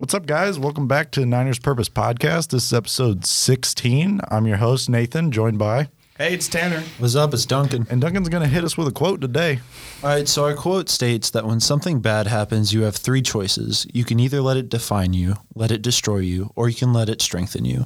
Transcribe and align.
What's 0.00 0.14
up, 0.14 0.26
guys? 0.26 0.60
Welcome 0.60 0.86
back 0.86 1.10
to 1.10 1.26
Niners 1.26 1.58
Purpose 1.58 1.88
Podcast. 1.88 2.50
This 2.50 2.66
is 2.66 2.72
episode 2.72 3.26
16. 3.26 4.20
I'm 4.30 4.46
your 4.46 4.58
host, 4.58 4.88
Nathan, 4.88 5.32
joined 5.32 5.58
by. 5.58 5.88
Hey, 6.16 6.34
it's 6.34 6.46
Tanner. 6.46 6.84
What's 6.98 7.16
up? 7.16 7.34
It's 7.34 7.44
Duncan. 7.44 7.84
And 7.90 8.00
Duncan's 8.00 8.28
going 8.28 8.44
to 8.44 8.48
hit 8.48 8.62
us 8.62 8.78
with 8.78 8.86
a 8.86 8.92
quote 8.92 9.20
today. 9.20 9.58
All 10.04 10.10
right, 10.10 10.28
so 10.28 10.44
our 10.44 10.54
quote 10.54 10.88
states 10.88 11.30
that 11.30 11.46
when 11.46 11.58
something 11.58 11.98
bad 11.98 12.28
happens, 12.28 12.72
you 12.72 12.82
have 12.82 12.94
three 12.94 13.22
choices. 13.22 13.88
You 13.92 14.04
can 14.04 14.20
either 14.20 14.40
let 14.40 14.56
it 14.56 14.68
define 14.68 15.14
you, 15.14 15.34
let 15.56 15.72
it 15.72 15.82
destroy 15.82 16.18
you, 16.18 16.52
or 16.54 16.68
you 16.68 16.76
can 16.76 16.92
let 16.92 17.08
it 17.08 17.20
strengthen 17.20 17.64
you. 17.64 17.84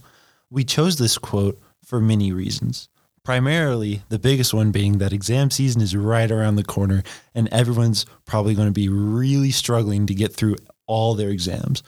We 0.50 0.64
chose 0.64 0.96
this 0.96 1.16
quote 1.16 1.58
for 1.82 1.98
many 1.98 2.30
reasons. 2.30 2.90
Primarily, 3.24 4.02
the 4.10 4.18
biggest 4.18 4.52
one 4.52 4.70
being 4.70 4.98
that 4.98 5.14
exam 5.14 5.50
season 5.50 5.80
is 5.80 5.96
right 5.96 6.30
around 6.30 6.56
the 6.56 6.62
corner 6.62 7.04
and 7.34 7.48
everyone's 7.48 8.04
probably 8.26 8.54
going 8.54 8.68
to 8.68 8.72
be 8.72 8.90
really 8.90 9.50
struggling 9.50 10.04
to 10.04 10.14
get 10.14 10.34
through 10.34 10.56
all 10.86 11.14
their 11.14 11.30
exams. 11.30 11.82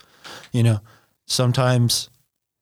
You 0.52 0.62
know, 0.62 0.80
sometimes 1.26 2.10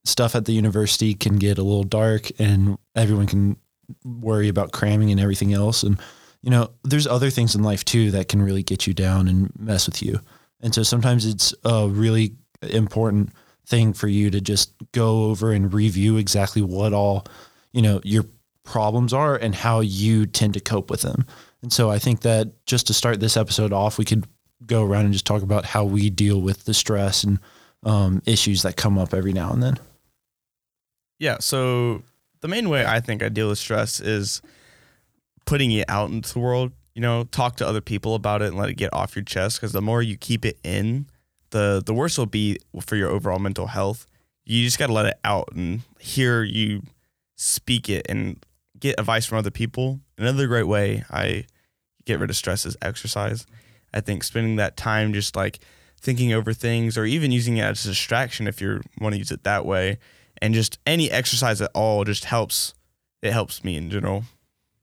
stuff 0.05 0.34
at 0.34 0.45
the 0.45 0.53
university 0.53 1.15
can 1.15 1.37
get 1.37 1.59
a 1.59 1.62
little 1.62 1.84
dark 1.84 2.29
and 2.41 2.77
everyone 2.95 3.27
can 3.27 3.57
worry 4.05 4.48
about 4.48 4.73
cramming 4.73 5.11
and 5.11 5.20
everything 5.20 5.53
else. 5.53 5.83
And, 5.83 5.98
you 6.41 6.51
know, 6.51 6.70
there's 6.83 7.06
other 7.06 7.30
things 7.30 7.55
in 7.55 7.62
life 7.62 7.84
too 7.84 8.11
that 8.12 8.29
can 8.29 8.43
really 8.43 8.62
get 8.62 8.87
you 8.87 8.95
down 8.95 9.29
and 9.29 9.53
mess 9.59 9.87
with 9.87 10.03
you. 10.03 10.20
And 10.61 10.75
so 10.75 10.83
sometimes 10.83 11.27
it's 11.27 11.55
a 11.65 11.89
really 11.89 12.34
important 12.62 13.30
thing 13.67 13.92
for 13.92 14.09
you 14.09 14.31
to 14.31 14.41
just 14.41 14.73
go 14.92 15.25
over 15.25 15.53
and 15.53 15.73
review 15.73 16.17
exactly 16.17 16.62
what 16.62 16.92
all, 16.92 17.27
you 17.73 17.83
know, 17.83 18.01
your 18.05 18.25
problems 18.65 19.12
are 19.12 19.37
and 19.37 19.55
how 19.55 19.81
you 19.81 20.27
tend 20.27 20.55
to 20.55 20.61
cope 20.61 20.91
with 20.91 21.03
them. 21.03 21.27
And 21.62 21.73
so 21.73 21.91
I 21.91 21.98
think 21.98 22.20
that 22.20 22.65
just 22.67 22.87
to 22.89 22.95
start 22.95 23.20
this 23.20 23.37
episode 23.37 23.73
off, 23.73 23.98
we 23.98 24.05
could 24.05 24.27
go 24.66 24.84
around 24.84 25.05
and 25.05 25.12
just 25.12 25.27
talk 25.27 25.43
about 25.43 25.65
how 25.65 25.84
we 25.84 26.11
deal 26.11 26.41
with 26.41 26.65
the 26.65 26.75
stress 26.75 27.25
and 27.25 27.39
um, 27.84 28.23
issues 28.27 28.62
that 28.62 28.77
come 28.77 28.98
up 28.98 29.12
every 29.15 29.33
now 29.33 29.53
and 29.53 29.62
then. 29.62 29.79
Yeah. 31.19 31.39
So 31.41 32.03
the 32.41 32.48
main 32.48 32.69
way 32.69 32.84
I 32.84 33.01
think 33.01 33.23
I 33.23 33.28
deal 33.28 33.48
with 33.48 33.59
stress 33.59 34.01
is 34.01 34.42
putting 35.47 35.70
it 35.73 35.89
out 35.89 36.11
into 36.11 36.33
the 36.33 36.41
world. 36.41 36.73
You 36.95 37.01
know, 37.01 37.25
talk 37.25 37.56
to 37.56 37.67
other 37.67 37.81
people 37.81 38.14
about 38.14 38.42
it 38.42 38.48
and 38.48 38.56
let 38.56 38.69
it 38.69 38.75
get 38.75 38.92
off 38.92 39.17
your 39.17 39.25
chest. 39.25 39.59
Because 39.59 39.73
the 39.73 39.81
more 39.81 40.03
you 40.03 40.17
keep 40.17 40.45
it 40.45 40.59
in, 40.62 41.06
the 41.51 41.83
the 41.84 41.95
worse 41.95 42.14
it'll 42.14 42.27
be 42.27 42.58
for 42.81 42.97
your 42.97 43.08
overall 43.08 43.39
mental 43.39 43.69
health. 43.69 44.06
You 44.45 44.64
just 44.64 44.79
got 44.79 44.89
to 44.89 44.92
let 44.92 45.06
it 45.06 45.19
out 45.25 45.51
and 45.55 45.83
hear 45.98 46.42
you 46.42 46.83
speak 47.36 47.89
it 47.89 48.05
and 48.08 48.45
get 48.79 48.98
advice 48.98 49.25
from 49.25 49.39
other 49.39 49.51
people. 49.51 50.01
Another 50.19 50.47
great 50.48 50.67
way 50.67 51.05
I 51.11 51.45
get 52.05 52.19
rid 52.19 52.31
of 52.31 52.36
stress 52.36 52.67
is 52.67 52.77
exercise. 52.83 53.47
I 53.93 54.01
think 54.01 54.25
spending 54.25 54.57
that 54.57 54.77
time 54.77 55.12
just 55.12 55.37
like 55.37 55.61
thinking 55.98 56.33
over 56.33 56.53
things 56.53 56.98
or 56.98 57.05
even 57.05 57.31
using 57.31 57.59
it 57.59 57.62
as 57.62 57.85
a 57.85 57.89
distraction 57.89 58.47
if 58.47 58.61
you 58.61 58.81
want 59.01 59.15
to 59.15 59.19
use 59.19 59.31
it 59.31 59.45
that 59.45 59.65
way 59.65 59.98
and 60.41 60.53
just 60.53 60.79
any 60.85 61.11
exercise 61.11 61.61
at 61.61 61.71
all 61.75 62.05
just 62.05 62.25
helps 62.25 62.75
it 63.23 63.33
helps 63.33 63.63
me 63.63 63.77
in 63.77 63.89
general 63.89 64.25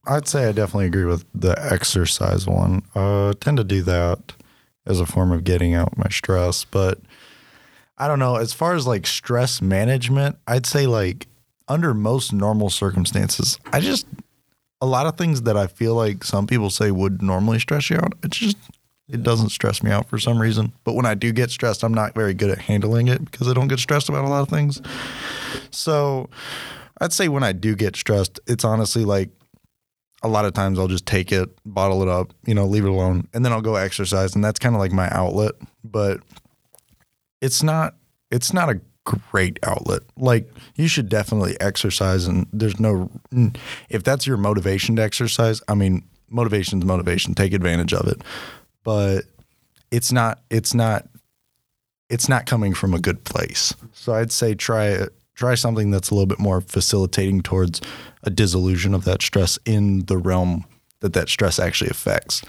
I'd 0.06 0.28
say 0.28 0.48
I 0.48 0.52
definitely 0.52 0.88
agree 0.88 1.06
with 1.06 1.26
the 1.36 1.52
exercise 1.72 2.48
one. 2.48 2.84
Uh, 2.96 3.30
I 3.30 3.34
tend 3.34 3.58
to 3.58 3.64
do 3.64 3.82
that 3.84 4.34
as 4.86 5.00
a 5.00 5.06
form 5.06 5.32
of 5.32 5.44
getting 5.44 5.74
out 5.74 5.98
my 5.98 6.10
stress, 6.10 6.64
but 6.66 7.00
I 7.98 8.08
don't 8.08 8.18
know. 8.18 8.38
As 8.38 8.54
far 8.54 8.74
as 8.74 8.88
like 8.88 9.06
stress 9.06 9.62
management, 9.62 10.38
I'd 10.48 10.66
say 10.66 10.88
like 10.88 11.28
under 11.68 11.94
most 11.94 12.34
normal 12.34 12.70
circumstances, 12.70 13.60
I 13.72 13.82
just 13.82 14.08
a 14.82 14.86
lot 14.86 15.06
of 15.06 15.18
things 15.18 15.44
that 15.44 15.58
I 15.58 15.68
feel 15.68 15.94
like 15.94 16.24
some 16.24 16.48
people 16.48 16.70
say 16.70 16.90
would 16.90 17.22
normally 17.22 17.60
stress 17.60 17.90
you 17.90 17.98
out. 17.98 18.14
It's 18.24 18.38
just 18.38 18.58
it 19.12 19.24
doesn't 19.24 19.50
stress 19.50 19.82
me 19.82 19.92
out 19.92 20.08
for 20.08 20.18
some 20.18 20.40
reason. 20.40 20.74
But 20.84 20.94
when 20.94 21.06
I 21.06 21.16
do 21.16 21.32
get 21.32 21.50
stressed, 21.50 21.84
I'm 21.84 21.94
not 21.94 22.14
very 22.14 22.34
good 22.34 22.50
at 22.50 22.60
handling 22.60 23.08
it 23.08 23.24
because 23.26 23.48
I 23.48 23.54
don't 23.54 23.68
get 23.68 23.80
stressed 23.80 24.10
about 24.10 24.26
a 24.26 24.30
lot 24.30 24.42
of 24.42 24.50
things. 24.50 24.82
So 25.72 26.30
I'd 27.02 27.14
say 27.14 27.28
when 27.28 27.44
I 27.44 27.52
do 27.52 27.76
get 27.76 27.96
stressed, 27.96 28.40
it's 28.48 28.64
honestly 28.64 29.06
like 29.06 29.30
a 30.22 30.28
lot 30.28 30.46
of 30.46 30.54
times 30.54 30.78
I'll 30.78 30.88
just 30.88 31.06
take 31.06 31.32
it, 31.32 31.50
bottle 31.66 32.02
it 32.02 32.10
up, 32.10 32.34
you 32.46 32.54
know, 32.54 32.66
leave 32.66 32.86
it 32.86 32.90
alone, 32.90 33.28
and 33.34 33.44
then 33.44 33.52
I'll 33.52 33.62
go 33.62 33.76
exercise, 33.76 34.36
and 34.36 34.44
that's 34.44 34.60
kind 34.60 34.76
of 34.76 34.80
like 34.80 34.92
my 34.92 35.10
outlet. 35.12 35.54
But 35.84 36.20
it's 37.42 37.64
not 37.64 37.96
it's 38.30 38.54
not 38.54 38.70
a 38.70 38.80
great 39.06 39.60
outlet. 39.64 40.02
Like 40.18 40.52
you 40.76 40.88
should 40.88 41.10
definitely 41.10 41.60
exercise, 41.60 42.26
and 42.26 42.48
there's 42.52 42.80
no 42.80 43.10
if 43.90 44.04
that's 44.04 44.28
your 44.28 44.38
motivation 44.38 44.98
to 44.98 45.02
exercise. 45.02 45.62
I 45.68 45.74
mean, 45.74 46.04
motivation's 46.30 46.86
motivation. 46.86 47.34
Take 47.34 47.54
advantage 47.54 47.94
of 47.94 48.08
it, 48.08 48.22
but 48.84 49.26
it's 49.92 50.12
not 50.12 50.40
it's 50.50 50.74
not 50.74 51.08
it's 52.10 52.28
not 52.28 52.46
coming 52.46 52.74
from 52.74 52.94
a 52.94 53.00
good 53.00 53.24
place. 53.24 53.74
So 53.94 54.14
I'd 54.14 54.32
say 54.32 54.56
try 54.56 55.06
try 55.36 55.56
something 55.56 55.92
that's 55.92 56.10
a 56.10 56.14
little 56.14 56.26
bit 56.26 56.40
more 56.40 56.62
facilitating 56.62 57.42
towards 57.42 57.82
a 58.24 58.30
dissolution 58.30 58.94
of 58.94 59.06
that 59.06 59.22
stress 59.22 59.58
in 59.66 60.06
the 60.06 60.18
realm 60.18 60.66
that 61.00 61.14
that 61.14 61.30
stress 61.30 61.60
actually 61.60 61.90
affects. 61.90 62.42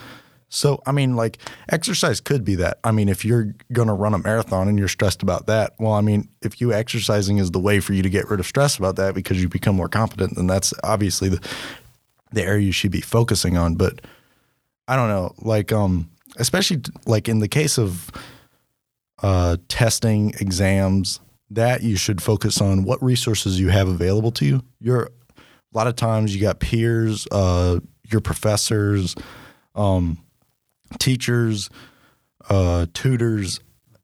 So, 0.53 0.83
I 0.85 0.91
mean, 0.91 1.15
like 1.15 1.39
exercise 1.69 2.21
could 2.21 2.45
be 2.45 2.57
that. 2.57 2.79
I 2.83 2.91
mean, 2.91 3.09
if 3.09 3.25
you're 3.25 3.55
going 3.73 3.87
to 3.87 3.95
run 3.95 4.15
a 4.15 4.19
marathon 4.19 4.67
and 4.67 4.77
you're 4.77 4.89
stressed 4.89 5.23
about 5.23 5.47
that, 5.47 5.75
well, 5.79 5.93
I 5.93 6.01
mean, 6.01 6.29
if 6.43 6.61
you 6.61 6.73
exercising 6.73 7.39
is 7.39 7.53
the 7.53 7.61
way 7.61 7.79
for 7.79 7.93
you 7.93 8.03
to 8.03 8.11
get 8.11 8.29
rid 8.29 8.41
of 8.41 8.47
stress 8.47 8.77
about 8.77 8.97
that 8.97 9.15
because 9.15 9.41
you 9.41 9.49
become 9.49 9.77
more 9.77 9.89
competent, 9.89 10.35
then 10.35 10.49
that's 10.49 10.75
obviously 10.83 11.29
the 11.29 11.49
the 12.33 12.43
area 12.43 12.67
you 12.67 12.73
should 12.73 12.91
be 12.91 13.01
focusing 13.01 13.57
on. 13.57 13.77
But 13.77 14.01
I 14.89 14.97
don't 14.97 15.09
know, 15.09 15.35
like, 15.39 15.73
um, 15.73 16.11
especially 16.41 16.81
like 17.07 17.29
in 17.29 17.39
the 17.39 17.49
case 17.49 17.79
of 17.79 18.11
uh, 19.23 19.57
testing, 19.69 20.31
exams, 20.41 21.21
that 21.51 21.83
you 21.83 21.97
should 21.97 22.23
focus 22.23 22.61
on 22.61 22.85
what 22.85 23.03
resources 23.03 23.61
you 23.61 23.69
have 23.69 23.89
available 23.89 24.33
to 24.33 24.47
you. 24.47 24.63
You're 24.81 25.05
a 25.05 25.77
lot 25.77 25.87
of 25.87 25.97
times 25.97 26.35
you 26.35 26.41
got 26.41 26.61
peers, 26.61 27.27
uh, 27.31 27.81
your 28.11 28.21
professors, 28.21 29.15
um, 29.75 30.19
teachers, 30.99 31.71
uh, 32.49 32.87
tutors, 32.95 33.61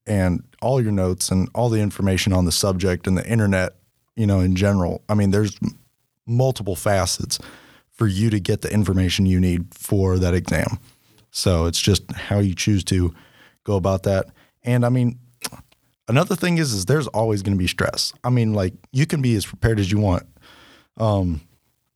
and 0.06 0.42
all 0.62 0.80
your 0.80 0.92
notes 0.92 1.30
and 1.30 1.48
all 1.54 1.68
the 1.68 1.80
information 1.80 2.32
on 2.32 2.44
the 2.44 2.52
subject 2.52 3.06
and 3.06 3.18
the 3.18 3.26
internet, 3.26 3.74
you 4.14 4.26
know, 4.26 4.40
in 4.40 4.54
general. 4.54 5.02
I 5.08 5.14
mean, 5.14 5.30
there's 5.30 5.58
multiple 6.26 6.76
facets 6.76 7.38
for 7.90 8.06
you 8.06 8.30
to 8.30 8.38
get 8.38 8.60
the 8.60 8.72
information 8.72 9.26
you 9.26 9.40
need 9.40 9.74
for 9.74 10.18
that 10.18 10.34
exam. 10.34 10.78
So 11.36 11.66
it's 11.66 11.78
just 11.78 12.10
how 12.12 12.38
you 12.38 12.54
choose 12.54 12.82
to 12.84 13.12
go 13.64 13.76
about 13.76 14.04
that. 14.04 14.28
And 14.64 14.86
I 14.86 14.88
mean, 14.88 15.18
another 16.08 16.34
thing 16.34 16.56
is, 16.56 16.72
is 16.72 16.86
there's 16.86 17.06
always 17.08 17.42
going 17.42 17.52
to 17.54 17.58
be 17.58 17.66
stress. 17.66 18.14
I 18.24 18.30
mean, 18.30 18.54
like 18.54 18.72
you 18.90 19.04
can 19.04 19.20
be 19.20 19.36
as 19.36 19.44
prepared 19.44 19.78
as 19.78 19.92
you 19.92 19.98
want. 19.98 20.22
Um, 20.96 21.42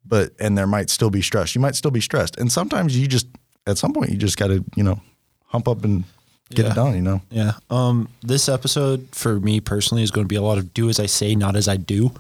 but 0.05 0.33
and 0.41 0.59
there 0.59 0.67
might 0.67 0.91
still 0.91 1.09
be 1.09 1.23
stress. 1.23 1.55
You 1.55 1.61
might 1.63 1.75
still 1.75 1.91
be 1.91 2.03
stressed, 2.03 2.37
and 2.39 2.53
sometimes 2.53 2.99
you 2.99 3.07
just 3.07 3.29
at 3.67 3.79
some 3.79 3.93
point 3.95 4.11
you 4.11 4.17
just 4.19 4.37
got 4.37 4.49
to 4.49 4.63
you 4.77 4.83
know 4.83 5.01
hump 5.47 5.69
up 5.69 5.85
and 5.85 6.05
get 6.51 6.67
Yeah. 6.67 6.73
it 6.73 6.75
done. 6.75 6.95
You 6.97 7.03
know. 7.03 7.23
Yeah. 7.31 7.53
Um, 7.71 8.09
this 8.23 8.47
episode 8.49 9.09
for 9.13 9.41
me 9.41 9.61
personally 9.61 10.03
is 10.03 10.11
going 10.11 10.25
to 10.27 10.29
be 10.29 10.37
a 10.37 10.43
lot 10.43 10.59
of 10.59 10.75
do 10.75 10.91
as 10.91 11.01
I 11.01 11.07
say, 11.07 11.35
not 11.35 11.57
as 11.57 11.67
I 11.67 11.77
do, 11.79 12.13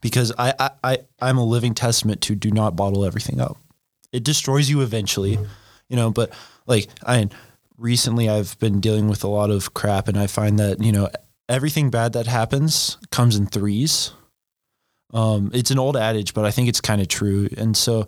because 0.00 0.32
I, 0.38 0.54
I, 0.58 0.70
I 0.84 0.98
I'm 1.20 1.36
a 1.36 1.44
living 1.44 1.74
testament 1.74 2.22
to 2.22 2.34
do 2.34 2.50
not 2.50 2.76
bottle 2.76 3.04
everything 3.04 3.40
up. 3.40 3.58
It 4.12 4.24
destroys 4.24 4.70
you 4.70 4.80
eventually, 4.82 5.38
you 5.92 5.96
know. 5.96 6.10
But 6.10 6.32
like 6.66 6.88
I 7.06 7.28
recently, 7.78 8.28
I've 8.28 8.58
been 8.58 8.80
dealing 8.80 9.06
with 9.06 9.22
a 9.22 9.28
lot 9.28 9.50
of 9.50 9.74
crap, 9.74 10.08
and 10.08 10.18
I 10.18 10.26
find 10.26 10.58
that 10.58 10.82
you 10.82 10.90
know 10.90 11.08
everything 11.48 11.90
bad 11.90 12.14
that 12.14 12.26
happens 12.26 12.98
comes 13.12 13.36
in 13.36 13.46
threes. 13.46 14.12
Um, 15.14 15.50
it's 15.52 15.70
an 15.70 15.78
old 15.78 15.96
adage, 15.96 16.32
but 16.32 16.46
I 16.46 16.50
think 16.50 16.68
it's 16.68 16.80
kind 16.80 17.00
of 17.00 17.06
true, 17.06 17.48
and 17.56 17.76
so 17.76 18.06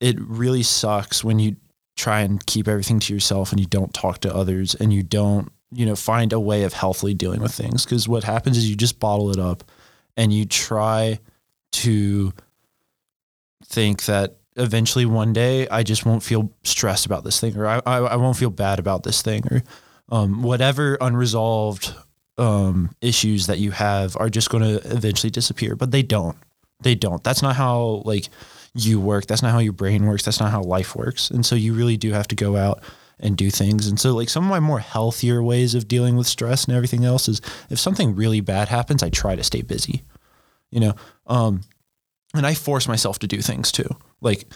it 0.00 0.16
really 0.20 0.62
sucks 0.62 1.24
when 1.24 1.38
you 1.38 1.56
try 1.96 2.20
and 2.20 2.44
keep 2.46 2.68
everything 2.68 3.00
to 3.00 3.12
yourself 3.12 3.50
and 3.50 3.60
you 3.60 3.66
don't 3.66 3.92
talk 3.92 4.18
to 4.20 4.32
others 4.32 4.76
and 4.76 4.92
you 4.92 5.02
don't 5.02 5.50
you 5.72 5.84
know 5.84 5.96
find 5.96 6.32
a 6.32 6.38
way 6.38 6.62
of 6.62 6.72
healthily 6.72 7.12
dealing 7.12 7.40
with 7.40 7.52
things 7.52 7.84
because 7.84 8.08
what 8.08 8.22
happens 8.22 8.56
is 8.56 8.70
you 8.70 8.76
just 8.76 9.00
bottle 9.00 9.30
it 9.32 9.38
up 9.38 9.64
and 10.16 10.32
you 10.32 10.44
try 10.44 11.18
to 11.72 12.32
think 13.64 14.04
that 14.04 14.37
eventually 14.58 15.06
one 15.06 15.32
day 15.32 15.68
I 15.68 15.82
just 15.82 16.04
won't 16.04 16.22
feel 16.22 16.52
stressed 16.64 17.06
about 17.06 17.24
this 17.24 17.40
thing 17.40 17.56
or 17.56 17.66
I, 17.66 17.80
I, 17.86 17.96
I 17.98 18.16
won't 18.16 18.36
feel 18.36 18.50
bad 18.50 18.78
about 18.78 19.02
this 19.02 19.22
thing 19.22 19.46
or 19.50 19.62
um, 20.10 20.42
whatever 20.42 20.96
unresolved 21.00 21.94
um, 22.36 22.94
issues 23.00 23.46
that 23.46 23.58
you 23.58 23.70
have 23.72 24.16
are 24.16 24.28
just 24.28 24.50
going 24.50 24.62
to 24.62 24.94
eventually 24.94 25.30
disappear 25.30 25.76
but 25.76 25.90
they 25.90 26.02
don't. 26.02 26.36
They 26.82 26.94
don't. 26.94 27.24
That's 27.24 27.42
not 27.42 27.56
how 27.56 28.02
like 28.04 28.28
you 28.74 29.00
work. 29.00 29.26
That's 29.26 29.42
not 29.42 29.52
how 29.52 29.58
your 29.58 29.72
brain 29.72 30.06
works. 30.06 30.24
That's 30.24 30.38
not 30.38 30.52
how 30.52 30.62
life 30.62 30.94
works. 30.94 31.30
And 31.30 31.44
so 31.44 31.56
you 31.56 31.74
really 31.74 31.96
do 31.96 32.12
have 32.12 32.28
to 32.28 32.36
go 32.36 32.56
out 32.56 32.82
and 33.18 33.36
do 33.36 33.50
things. 33.50 33.88
And 33.88 33.98
so 33.98 34.14
like 34.14 34.28
some 34.28 34.44
of 34.44 34.50
my 34.50 34.60
more 34.60 34.78
healthier 34.78 35.42
ways 35.42 35.74
of 35.74 35.88
dealing 35.88 36.16
with 36.16 36.28
stress 36.28 36.66
and 36.66 36.74
everything 36.76 37.04
else 37.04 37.28
is 37.28 37.40
if 37.68 37.78
something 37.80 38.14
really 38.14 38.40
bad 38.40 38.68
happens 38.68 39.02
i 39.02 39.10
try 39.10 39.34
to 39.34 39.42
stay 39.42 39.62
busy 39.62 40.02
you 40.70 40.80
know? 40.80 40.94
Um 41.26 41.62
and 42.34 42.46
i 42.46 42.54
force 42.54 42.86
myself 42.86 43.18
to 43.20 43.26
do 43.26 43.40
things 43.40 43.72
too 43.72 43.88
like 44.20 44.46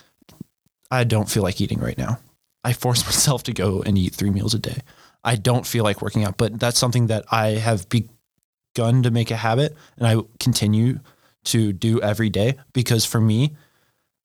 i 0.91 1.05
don't 1.05 1.31
feel 1.31 1.43
like 1.43 1.61
eating 1.61 1.79
right 1.79 1.99
now 1.99 2.19
i 2.65 2.73
force 2.73 3.05
myself 3.07 3.43
to 3.43 3.53
go 3.53 3.83
and 3.83 3.97
eat 3.99 4.15
three 4.15 4.31
meals 4.31 4.55
a 4.55 4.59
day 4.59 4.83
I 5.25 5.37
don't 5.37 5.67
feel 5.67 5.85
like 5.85 6.03
working 6.03 6.25
out, 6.25 6.37
but 6.37 6.59
that's 6.59 6.79
something 6.79 7.07
that 7.07 7.25
I 7.31 7.51
have 7.51 7.87
begun 7.89 9.03
to 9.03 9.11
make 9.11 9.31
a 9.31 9.37
habit 9.37 9.77
and 9.97 10.07
I 10.07 10.17
continue 10.41 11.01
to 11.45 11.73
do 11.73 12.01
every 12.01 12.31
day 12.31 12.57
because 12.73 13.05
for 13.05 13.21
me, 13.21 13.55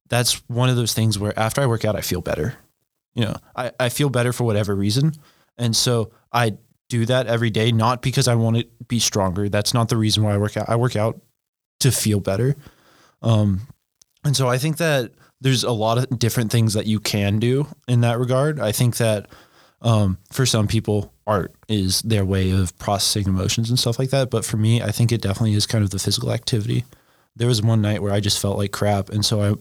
that's 0.10 0.42
one 0.48 0.69
of 0.69 0.75
those 0.75 0.94
things 0.94 1.19
where 1.19 1.38
after 1.38 1.62
I 1.62 1.66
work 1.66 1.86
out, 1.86 1.95
I 1.95 2.01
feel 2.01 2.22
better. 2.22 2.56
You 3.13 3.25
know, 3.25 3.36
I, 3.56 3.72
I 3.80 3.89
feel 3.89 4.10
better 4.10 4.31
for 4.31 4.44
whatever 4.44 4.75
reason. 4.75 5.13
And 5.57 5.75
so 5.75 6.12
I 6.31 6.57
do 6.89 7.06
that 7.06 7.28
every 7.28 7.50
day, 7.50 7.72
not 7.72 8.01
because 8.01 8.28
I 8.28 8.36
want 8.36 8.57
to 8.57 8.68
be 8.88 9.00
stronger. 9.00 9.50
That's 9.50 9.74
not 9.74 9.89
the 9.89 9.98
reason 9.98 10.24
why 10.24 10.34
I 10.34 10.38
work 10.38 10.56
out. 10.56 10.69
I 10.69 10.75
work 10.78 10.95
out 10.95 11.19
to 11.81 11.92
feel 11.92 12.19
better. 12.19 12.56
Um, 13.22 13.62
and 14.24 14.36
so 14.36 14.48
I 14.48 14.57
think 14.57 14.78
that 14.78 15.12
there's 15.42 15.63
a 15.63 15.72
lot 15.72 15.98
of 15.98 16.18
different 16.19 16.51
things 16.51 16.74
that 16.74 16.86
you 16.88 17.00
can 17.00 17.39
do 17.39 17.68
in 17.88 18.01
that 18.01 18.18
regard. 18.19 18.60
I 18.60 18.72
think 18.72 18.98
that 18.98 19.28
um, 19.81 20.18
for 20.31 20.45
some 20.45 20.68
people, 20.68 21.13
art 21.28 21.54
is 21.68 22.01
their 22.01 22.25
way 22.25 22.51
of 22.51 22.75
processing 22.80 23.28
emotions 23.28 23.69
and 23.69 23.78
stuff 23.78 24.00
like 24.00 24.10
that. 24.12 24.30
But 24.30 24.45
for 24.45 24.57
me, 24.57 24.81
I 24.81 24.92
think 24.92 25.12
it 25.12 25.22
definitely 25.22 25.54
is 25.54 25.66
kind 25.68 25.84
of 25.84 25.89
the 25.92 26.00
physical 26.00 26.31
activity. 26.31 26.86
There 27.36 27.48
was 27.48 27.62
one 27.62 27.81
night 27.81 28.01
where 28.01 28.12
I 28.13 28.19
just 28.19 28.42
felt 28.42 28.57
like 28.57 28.72
crap, 28.72 29.10
and 29.10 29.24
so 29.24 29.42
I 29.42 29.54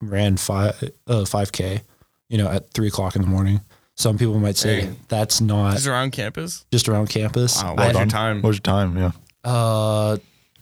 ran 0.00 0.36
five 0.36 0.82
uh, 1.06 1.24
five 1.24 1.52
k, 1.52 1.82
you 2.28 2.38
know, 2.38 2.48
at 2.48 2.72
three 2.72 2.88
o'clock 2.88 3.14
in 3.14 3.22
the 3.22 3.28
morning. 3.28 3.60
Some 3.94 4.16
people 4.18 4.38
might 4.40 4.56
say 4.56 4.80
Dang. 4.80 4.96
that's 5.08 5.40
not 5.42 5.74
Just 5.74 5.86
around 5.86 6.10
campus. 6.12 6.64
just 6.72 6.88
around 6.88 7.08
campus. 7.10 7.62
Wow, 7.62 7.74
what 7.76 7.88
was 7.88 7.96
your 7.98 8.06
time? 8.06 8.36
What 8.42 8.48
was 8.48 8.56
your 8.56 8.62
time? 8.62 8.96
Yeah. 8.96 9.12
uh, 9.44 10.16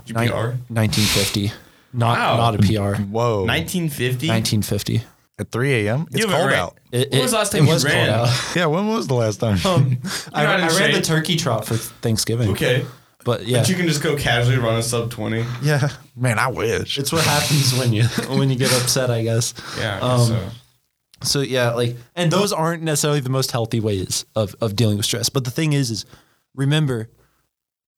Did 0.05 0.09
you 0.09 0.15
nine- 0.15 0.29
PR? 0.29 0.35
1950. 0.75 1.53
Not 1.93 2.19
Wow. 2.19 2.37
not 2.37 2.55
a 2.55 2.58
PR. 2.58 3.00
Whoa. 3.02 3.44
1950. 3.44 4.29
1950 4.29 5.02
At 5.38 5.50
3 5.52 5.73
a.m. 5.87 6.06
It's 6.11 6.17
You 6.19 6.26
haven't 6.26 6.37
cold 6.40 6.50
ran- 6.50 6.58
out. 6.58 6.79
It, 6.93 7.11
When 7.12 7.23
was 7.23 7.31
the 7.31 7.37
last 7.38 7.52
time 7.52 7.64
you 7.67 7.73
was 7.73 7.85
ran? 7.85 8.08
cold 8.08 8.26
out. 8.29 8.40
Yeah. 8.56 8.67
When 8.67 8.88
was 8.88 9.06
the 9.06 9.14
last 9.14 9.38
time? 9.40 9.58
Um, 9.64 9.99
I, 10.32 10.43
You're 10.43 10.50
I 10.50 10.69
in 10.69 10.76
ran 10.76 10.93
the 10.93 11.00
turkey 11.00 11.37
trot 11.37 11.64
for 11.64 11.76
Thanksgiving. 11.76 12.50
Okay. 12.50 12.85
But 13.25 13.46
yeah, 13.46 13.58
But 13.61 13.69
you 13.69 13.75
can 13.75 13.87
just 13.88 14.02
go 14.02 14.17
casually 14.17 14.58
run 14.58 14.76
a 14.79 14.82
sub 14.82 15.11
20. 15.11 15.44
yeah. 15.62 15.88
Man, 16.17 16.38
I 16.38 16.49
wish. 16.49 16.99
it's 16.99 17.12
what 17.12 17.25
happens 17.25 17.75
when 17.79 17.93
you 17.93 18.05
when 18.29 18.49
you 18.50 18.56
get 18.56 18.73
upset, 18.81 19.11
I 19.11 19.23
guess. 19.23 19.55
Yeah. 19.79 19.99
Um, 20.00 20.20
so. 20.26 20.49
So 21.25 21.41
yeah, 21.41 21.70
like, 21.75 21.96
and 22.14 22.31
those 22.31 22.52
aren't 22.52 22.84
necessarily 22.84 23.19
the 23.20 23.29
most 23.31 23.50
healthy 23.50 23.81
ways 23.81 24.25
of 24.37 24.55
of 24.61 24.76
dealing 24.76 24.96
with 24.99 25.05
stress. 25.06 25.29
But 25.31 25.44
the 25.44 25.50
thing 25.50 25.73
is, 25.73 25.91
is 25.91 26.06
remember, 26.55 27.08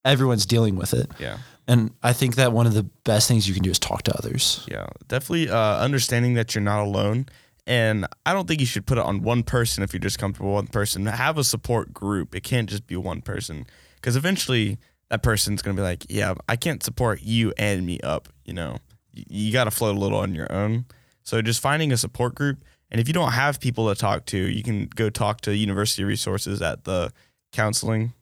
everyone's 0.05 0.47
dealing 0.47 0.77
with 0.77 0.95
it, 0.95 1.11
Yeah. 1.19 1.37
And 1.71 1.91
I 2.03 2.13
think 2.13 2.35
that 2.37 2.53
one 2.53 2.67
of 2.67 2.75
the 2.75 2.83
best 3.05 3.29
things 3.29 3.47
you 3.49 3.55
can 3.55 3.63
do 3.63 3.71
is 3.71 3.79
talk 3.79 4.03
to 4.03 4.17
others. 4.19 4.67
Yeah. 4.71 4.87
Definitely 5.09 5.49
uh, 5.51 5.79
understanding 5.79 6.35
that 6.35 6.55
you're 6.55 6.63
not 6.65 6.83
alone. 6.83 7.27
And 7.67 8.07
I 8.27 8.33
don't 8.33 8.49
think 8.49 8.59
you 8.61 8.67
should 8.67 8.87
put 8.87 8.99
it 8.99 9.05
on 9.05 9.23
one 9.23 9.43
person 9.45 9.85
if 9.85 9.93
you're 9.93 10.01
just 10.01 10.19
comfortable 10.19 10.51
with 10.51 10.65
one 10.65 10.67
person. 10.69 11.07
Have 11.07 11.39
a 11.39 11.45
support 11.45 11.93
group. 11.93 12.35
It 12.35 12.43
can't 12.43 12.69
just 12.69 12.87
be 12.87 12.97
one 12.97 13.23
person. 13.23 13.67
Because 13.97 14.17
eventually 14.17 14.79
that 15.11 15.23
person's 15.23 15.63
going 15.63 15.77
to 15.77 15.81
be 15.81 15.85
like, 15.85 16.05
yeah, 16.09 16.35
I 16.49 16.57
can't 16.57 16.83
support 16.83 17.21
you 17.23 17.53
and 17.57 17.87
me 17.87 18.01
up. 18.01 18.29
You 18.45 18.55
know, 18.55 18.79
you, 19.13 19.25
you 19.29 19.53
got 19.53 19.65
to 19.65 19.71
float 19.71 19.97
a 19.97 19.99
little 20.01 20.19
on 20.19 20.35
your 20.35 20.51
own. 20.51 20.87
So 21.23 21.41
just 21.43 21.61
finding 21.61 21.93
a 21.93 21.97
support 21.97 22.35
group. 22.35 22.65
And 22.91 23.01
if 23.01 23.07
you 23.07 23.15
don't 23.15 23.33
have 23.33 23.61
people 23.61 23.89
to 23.89 23.95
talk 23.95 24.25
to, 24.27 24.37
you 24.39 24.63
can 24.65 24.87
go 24.87 25.09
talk 25.11 25.43
to 25.43 25.55
university 25.55 26.03
resources 26.03 26.61
at 26.63 26.83
the 26.85 27.13
counseling 27.53 28.15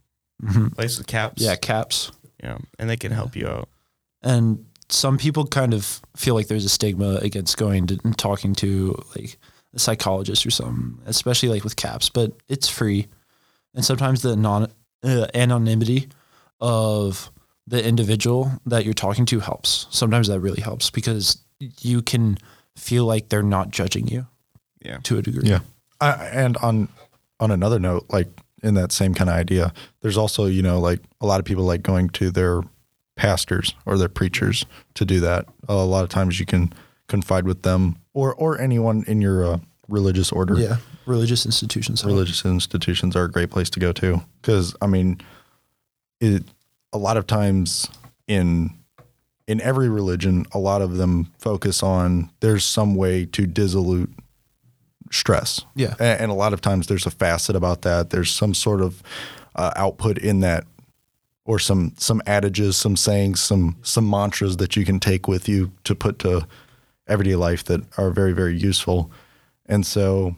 Mhm. 0.44 0.74
place 0.74 0.98
with 0.98 1.06
CAPS. 1.06 1.42
Yeah, 1.42 1.56
caps. 1.56 2.12
Yeah. 2.42 2.58
And 2.78 2.88
they 2.88 2.96
can 2.96 3.12
help 3.12 3.34
you 3.36 3.46
out. 3.48 3.68
and 4.22 4.64
some 4.90 5.18
people 5.18 5.46
kind 5.46 5.74
of 5.74 6.00
feel 6.16 6.34
like 6.34 6.46
there's 6.48 6.64
a 6.64 6.68
stigma 6.70 7.16
against 7.16 7.58
going 7.58 7.86
to 7.88 7.98
and 8.04 8.16
talking 8.16 8.54
to 8.54 8.94
like 9.14 9.36
a 9.74 9.78
psychologist 9.78 10.46
or 10.46 10.50
something, 10.50 10.98
especially 11.04 11.50
like 11.50 11.62
with 11.62 11.76
caps, 11.76 12.08
but 12.08 12.32
it's 12.48 12.68
free. 12.70 13.06
And 13.74 13.84
sometimes 13.84 14.22
the 14.22 14.34
non 14.34 14.72
uh, 15.04 15.26
anonymity 15.34 16.08
of 16.60 17.30
the 17.66 17.84
individual 17.86 18.50
that 18.64 18.84
you're 18.86 18.94
talking 18.94 19.26
to 19.26 19.40
helps. 19.40 19.86
Sometimes 19.90 20.28
that 20.28 20.40
really 20.40 20.62
helps 20.62 20.88
because 20.90 21.36
you 21.82 22.00
can 22.00 22.38
feel 22.76 23.04
like 23.04 23.28
they're 23.28 23.42
not 23.42 23.70
judging 23.70 24.08
you 24.08 24.26
Yeah. 24.82 24.98
to 25.02 25.18
a 25.18 25.22
degree. 25.22 25.48
Yeah. 25.50 25.60
I, 26.00 26.12
and 26.28 26.56
on 26.58 26.88
on 27.40 27.50
another 27.50 27.78
note, 27.78 28.06
like 28.08 28.28
in 28.62 28.74
that 28.74 28.92
same 28.92 29.14
kind 29.14 29.30
of 29.30 29.36
idea, 29.36 29.72
there's 30.00 30.16
also 30.16 30.46
you 30.46 30.62
know 30.62 30.80
like 30.80 31.00
a 31.20 31.26
lot 31.26 31.40
of 31.40 31.44
people 31.44 31.64
like 31.64 31.82
going 31.82 32.08
to 32.10 32.30
their 32.30 32.62
pastors 33.16 33.74
or 33.84 33.98
their 33.98 34.08
preachers 34.08 34.64
to 34.94 35.04
do 35.04 35.20
that. 35.20 35.46
a 35.68 35.74
lot 35.74 36.04
of 36.04 36.08
times 36.08 36.38
you 36.38 36.46
can 36.46 36.72
confide 37.08 37.44
with 37.44 37.62
them 37.62 37.96
or 38.14 38.34
or 38.34 38.60
anyone 38.60 39.04
in 39.06 39.20
your 39.20 39.44
uh, 39.44 39.58
religious 39.88 40.30
order. 40.30 40.54
Yeah. 40.58 40.76
Religious 41.06 41.46
institutions. 41.46 42.02
help. 42.02 42.12
Religious 42.12 42.44
institutions 42.44 43.16
are 43.16 43.24
a 43.24 43.30
great 43.30 43.50
place 43.50 43.70
to 43.70 43.80
go 43.80 43.92
to 43.92 44.22
because 44.40 44.76
I 44.80 44.86
mean, 44.86 45.20
it 46.20 46.44
a 46.92 46.98
lot 46.98 47.16
of 47.16 47.26
times 47.26 47.88
in 48.26 48.70
in 49.46 49.60
every 49.62 49.88
religion, 49.88 50.44
a 50.52 50.58
lot 50.58 50.82
of 50.82 50.96
them 50.96 51.32
focus 51.38 51.82
on 51.82 52.30
there's 52.40 52.64
some 52.64 52.94
way 52.94 53.24
to 53.24 53.46
dissolute 53.46 54.10
stress. 55.10 55.64
Yeah. 55.74 55.94
A- 55.98 56.20
And, 56.22 56.30
a 56.30 56.34
lot 56.34 56.52
of 56.52 56.60
times 56.60 56.86
there's 56.86 57.06
a 57.06 57.10
facet 57.10 57.56
about 57.56 57.82
that. 57.82 58.10
There's 58.10 58.30
some 58.30 58.54
sort 58.54 58.80
of 58.80 59.02
uh, 59.56 59.72
output 59.76 60.18
in 60.18 60.40
that, 60.40 60.64
or 61.44 61.58
some 61.58 61.92
some 61.96 62.20
adages, 62.26 62.76
some 62.76 62.96
sayings, 62.96 63.40
some 63.40 63.76
some 63.82 64.08
mantras 64.08 64.56
that 64.58 64.76
you 64.76 64.84
can 64.84 65.00
take 65.00 65.26
with 65.28 65.48
you 65.48 65.70
to 65.84 65.94
put 65.94 66.18
to 66.20 66.46
everyday 67.06 67.36
life 67.36 67.64
that 67.64 67.80
are 67.96 68.10
very 68.10 68.32
very 68.32 68.56
useful. 68.56 69.10
And 69.66 69.84
so, 69.86 70.36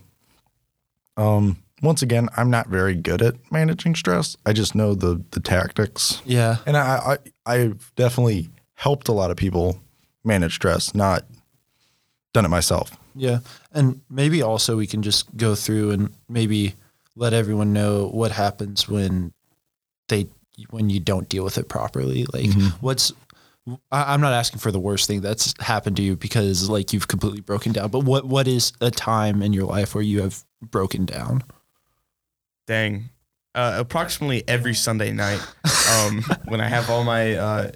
um, 1.17 1.57
once 1.83 2.03
again, 2.03 2.29
I'm 2.37 2.51
not 2.51 2.69
very 2.69 2.95
good 2.95 3.23
at 3.23 3.35
managing 3.51 3.95
stress. 3.95 4.37
I 4.47 4.53
just 4.53 4.75
know 4.75 4.95
the 4.95 5.23
the 5.33 5.41
tactics, 5.41 6.23
Yeah. 6.25 6.57
and 6.67 6.77
I, 6.77 7.17
I 7.47 7.55
I've 7.55 7.93
definitely 7.97 8.49
helped 8.75 9.09
a 9.09 9.13
lot 9.13 9.31
of 9.31 9.37
people 9.37 9.81
manage 10.25 10.55
stress, 10.55 10.95
not 10.95 11.25
done 12.33 12.45
it 12.45 12.49
myself. 12.49 12.97
Yeah. 13.15 13.41
And 13.73 14.01
maybe 14.09 14.43
also 14.43 14.77
we 14.77 14.87
can 14.87 15.03
just 15.03 15.37
go 15.37 15.55
through 15.55 15.91
and 15.91 16.15
maybe 16.29 16.75
let 17.17 17.33
everyone 17.33 17.73
know 17.73 18.09
what 18.09 18.33
happens 18.33 18.89
when 18.89 19.33
they 20.09 20.27
when 20.71 20.91
you 20.91 21.01
don't 21.01 21.29
deal 21.29 21.45
with 21.45 21.59
it 21.59 21.69
properly. 21.69 22.27
Like 22.33 22.51
what's 22.81 23.13
I, 23.91 24.15
I'm 24.15 24.21
not 24.21 24.33
asking 24.33 24.61
for 24.61 24.73
the 24.73 24.81
worst 24.81 25.07
thing 25.07 25.21
that's 25.21 25.55
happened 25.61 25.97
to 25.97 26.03
you 26.03 26.17
because 26.17 26.69
like 26.69 26.93
you've 26.93 27.09
completely 27.09 27.41
broken 27.41 27.73
down, 27.73 27.91
but 27.91 28.05
what 28.05 28.25
what 28.25 28.49
is 28.49 28.73
a 28.81 28.91
time 28.91 29.43
in 29.43 29.53
your 29.53 29.67
life 29.67 29.95
where 29.95 30.05
you 30.05 30.23
have 30.23 30.45
broken 30.63 31.05
down? 31.05 31.45
Dang. 32.67 33.11
Uh, 33.53 33.75
approximately 33.79 34.47
every 34.47 34.75
Sunday 34.75 35.13
night, 35.13 35.41
um, 35.91 36.23
when 36.47 36.61
I 36.61 36.69
have 36.69 36.89
all 36.89 37.03
my, 37.03 37.35
uh, 37.35 37.73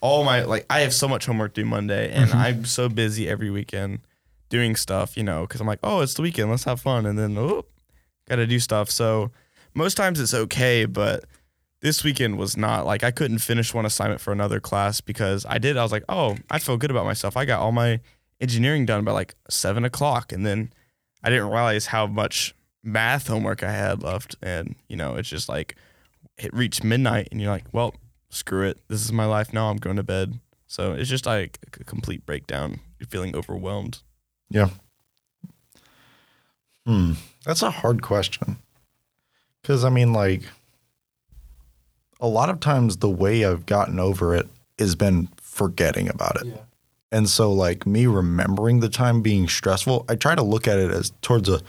all 0.00 0.24
my 0.24 0.44
like, 0.44 0.64
I 0.70 0.80
have 0.80 0.94
so 0.94 1.06
much 1.06 1.26
homework 1.26 1.52
due 1.52 1.66
Monday, 1.66 2.10
and 2.10 2.32
I'm 2.32 2.64
so 2.64 2.88
busy 2.88 3.28
every 3.28 3.50
weekend 3.50 4.00
doing 4.48 4.76
stuff, 4.76 5.16
you 5.16 5.22
know, 5.22 5.42
because 5.42 5.60
I'm 5.60 5.66
like, 5.66 5.80
oh, 5.82 6.00
it's 6.00 6.14
the 6.14 6.22
weekend, 6.22 6.50
let's 6.50 6.64
have 6.64 6.80
fun, 6.80 7.06
and 7.06 7.18
then 7.18 7.36
oh, 7.38 7.64
got 8.28 8.36
to 8.36 8.46
do 8.46 8.58
stuff. 8.58 8.90
So 8.90 9.30
most 9.74 9.96
times 9.96 10.20
it's 10.20 10.34
okay, 10.34 10.84
but 10.84 11.24
this 11.80 12.02
weekend 12.04 12.38
was 12.38 12.56
not 12.56 12.86
like 12.86 13.04
I 13.04 13.10
couldn't 13.10 13.38
finish 13.38 13.74
one 13.74 13.84
assignment 13.84 14.20
for 14.20 14.32
another 14.32 14.60
class 14.60 15.00
because 15.00 15.44
I 15.46 15.58
did. 15.58 15.76
I 15.76 15.82
was 15.82 15.92
like, 15.92 16.04
oh, 16.08 16.36
I 16.50 16.58
feel 16.58 16.76
good 16.76 16.90
about 16.90 17.04
myself. 17.04 17.36
I 17.36 17.44
got 17.44 17.60
all 17.60 17.72
my 17.72 18.00
engineering 18.40 18.86
done 18.86 19.04
by 19.04 19.12
like 19.12 19.34
seven 19.50 19.84
o'clock, 19.84 20.32
and 20.32 20.46
then 20.46 20.72
I 21.22 21.30
didn't 21.30 21.48
realize 21.48 21.86
how 21.86 22.06
much 22.06 22.54
math 22.82 23.26
homework 23.26 23.62
I 23.62 23.72
had 23.72 24.02
left. 24.02 24.36
And, 24.42 24.76
you 24.88 24.96
know, 24.96 25.16
it's 25.16 25.28
just 25.28 25.48
like 25.48 25.76
it 26.38 26.52
reached 26.52 26.84
midnight 26.84 27.28
and 27.30 27.40
you're 27.40 27.50
like, 27.50 27.64
well, 27.72 27.94
screw 28.28 28.68
it. 28.68 28.78
This 28.88 29.04
is 29.04 29.12
my 29.12 29.24
life 29.24 29.52
now. 29.52 29.70
I'm 29.70 29.78
going 29.78 29.96
to 29.96 30.02
bed. 30.02 30.38
So 30.66 30.92
it's 30.92 31.08
just 31.08 31.26
like 31.26 31.58
a 31.80 31.84
complete 31.84 32.26
breakdown. 32.26 32.80
You're 32.98 33.06
feeling 33.06 33.34
overwhelmed. 33.34 34.02
Yeah. 34.54 34.68
Hmm. 36.86 37.14
That's 37.44 37.62
a 37.62 37.70
hard 37.70 38.02
question. 38.02 38.58
Because, 39.60 39.84
I 39.84 39.90
mean, 39.90 40.12
like, 40.12 40.44
a 42.20 42.28
lot 42.28 42.50
of 42.50 42.60
times 42.60 42.98
the 42.98 43.10
way 43.10 43.44
I've 43.44 43.66
gotten 43.66 43.98
over 43.98 44.32
it 44.34 44.48
has 44.78 44.94
been 44.94 45.28
forgetting 45.40 46.08
about 46.08 46.40
it. 46.40 46.46
And 47.10 47.28
so, 47.28 47.52
like, 47.52 47.84
me 47.84 48.06
remembering 48.06 48.78
the 48.78 48.88
time 48.88 49.22
being 49.22 49.48
stressful, 49.48 50.04
I 50.08 50.14
try 50.14 50.36
to 50.36 50.42
look 50.42 50.68
at 50.68 50.78
it 50.78 50.92
as 50.92 51.12
towards 51.20 51.48
a, 51.48 51.60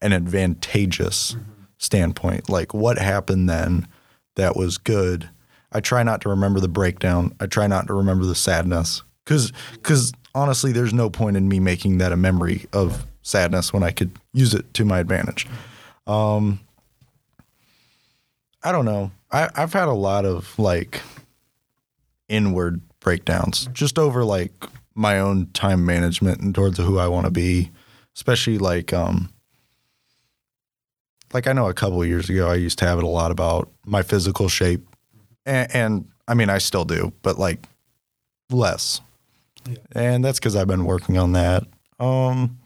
an 0.00 0.12
advantageous 0.12 1.36
standpoint. 1.78 2.50
Like, 2.50 2.74
what 2.74 2.98
happened 2.98 3.48
then 3.48 3.86
that 4.34 4.56
was 4.56 4.78
good? 4.78 5.30
I 5.70 5.78
try 5.78 6.02
not 6.02 6.20
to 6.22 6.28
remember 6.28 6.58
the 6.58 6.68
breakdown. 6.68 7.36
I 7.38 7.46
try 7.46 7.68
not 7.68 7.86
to 7.86 7.94
remember 7.94 8.24
the 8.24 8.34
sadness. 8.34 9.02
Because, 9.24 9.52
because 9.74 10.12
honestly, 10.34 10.72
there's 10.72 10.92
no 10.92 11.10
point 11.10 11.36
in 11.36 11.48
me 11.48 11.60
making 11.60 11.98
that 11.98 12.12
a 12.12 12.16
memory 12.16 12.66
of 12.72 13.06
sadness 13.22 13.72
when 13.72 13.82
I 13.82 13.90
could 13.90 14.12
use 14.32 14.54
it 14.54 14.72
to 14.74 14.84
my 14.84 14.98
advantage. 14.98 15.46
Um, 16.06 16.60
I 18.62 18.72
don't 18.72 18.84
know. 18.84 19.10
I, 19.30 19.48
I've 19.54 19.72
had 19.72 19.88
a 19.88 19.92
lot 19.92 20.24
of 20.24 20.58
like 20.58 21.02
inward 22.28 22.80
breakdowns 23.00 23.68
just 23.72 23.98
over 23.98 24.24
like 24.24 24.52
my 24.94 25.18
own 25.18 25.46
time 25.52 25.84
management 25.84 26.40
and 26.40 26.54
towards 26.54 26.78
who 26.78 26.98
I 26.98 27.08
want 27.08 27.26
to 27.26 27.30
be, 27.30 27.70
especially 28.14 28.58
like 28.58 28.92
um 28.92 29.32
like 31.32 31.46
I 31.46 31.52
know 31.52 31.68
a 31.68 31.74
couple 31.74 32.04
years 32.04 32.28
ago 32.28 32.48
I 32.48 32.54
used 32.54 32.78
to 32.78 32.84
have 32.86 32.98
it 32.98 33.04
a 33.04 33.08
lot 33.08 33.30
about 33.30 33.70
my 33.86 34.02
physical 34.02 34.48
shape, 34.48 34.86
and, 35.46 35.74
and 35.74 36.08
I 36.28 36.34
mean 36.34 36.50
I 36.50 36.58
still 36.58 36.84
do, 36.84 37.12
but 37.22 37.38
like 37.38 37.66
less, 38.50 39.00
and 39.92 40.24
that's 40.24 40.38
because 40.38 40.56
I've 40.56 40.66
been 40.68 40.84
working 40.84 41.18
on 41.18 41.32
that. 41.32 41.64
Um, 41.98 42.58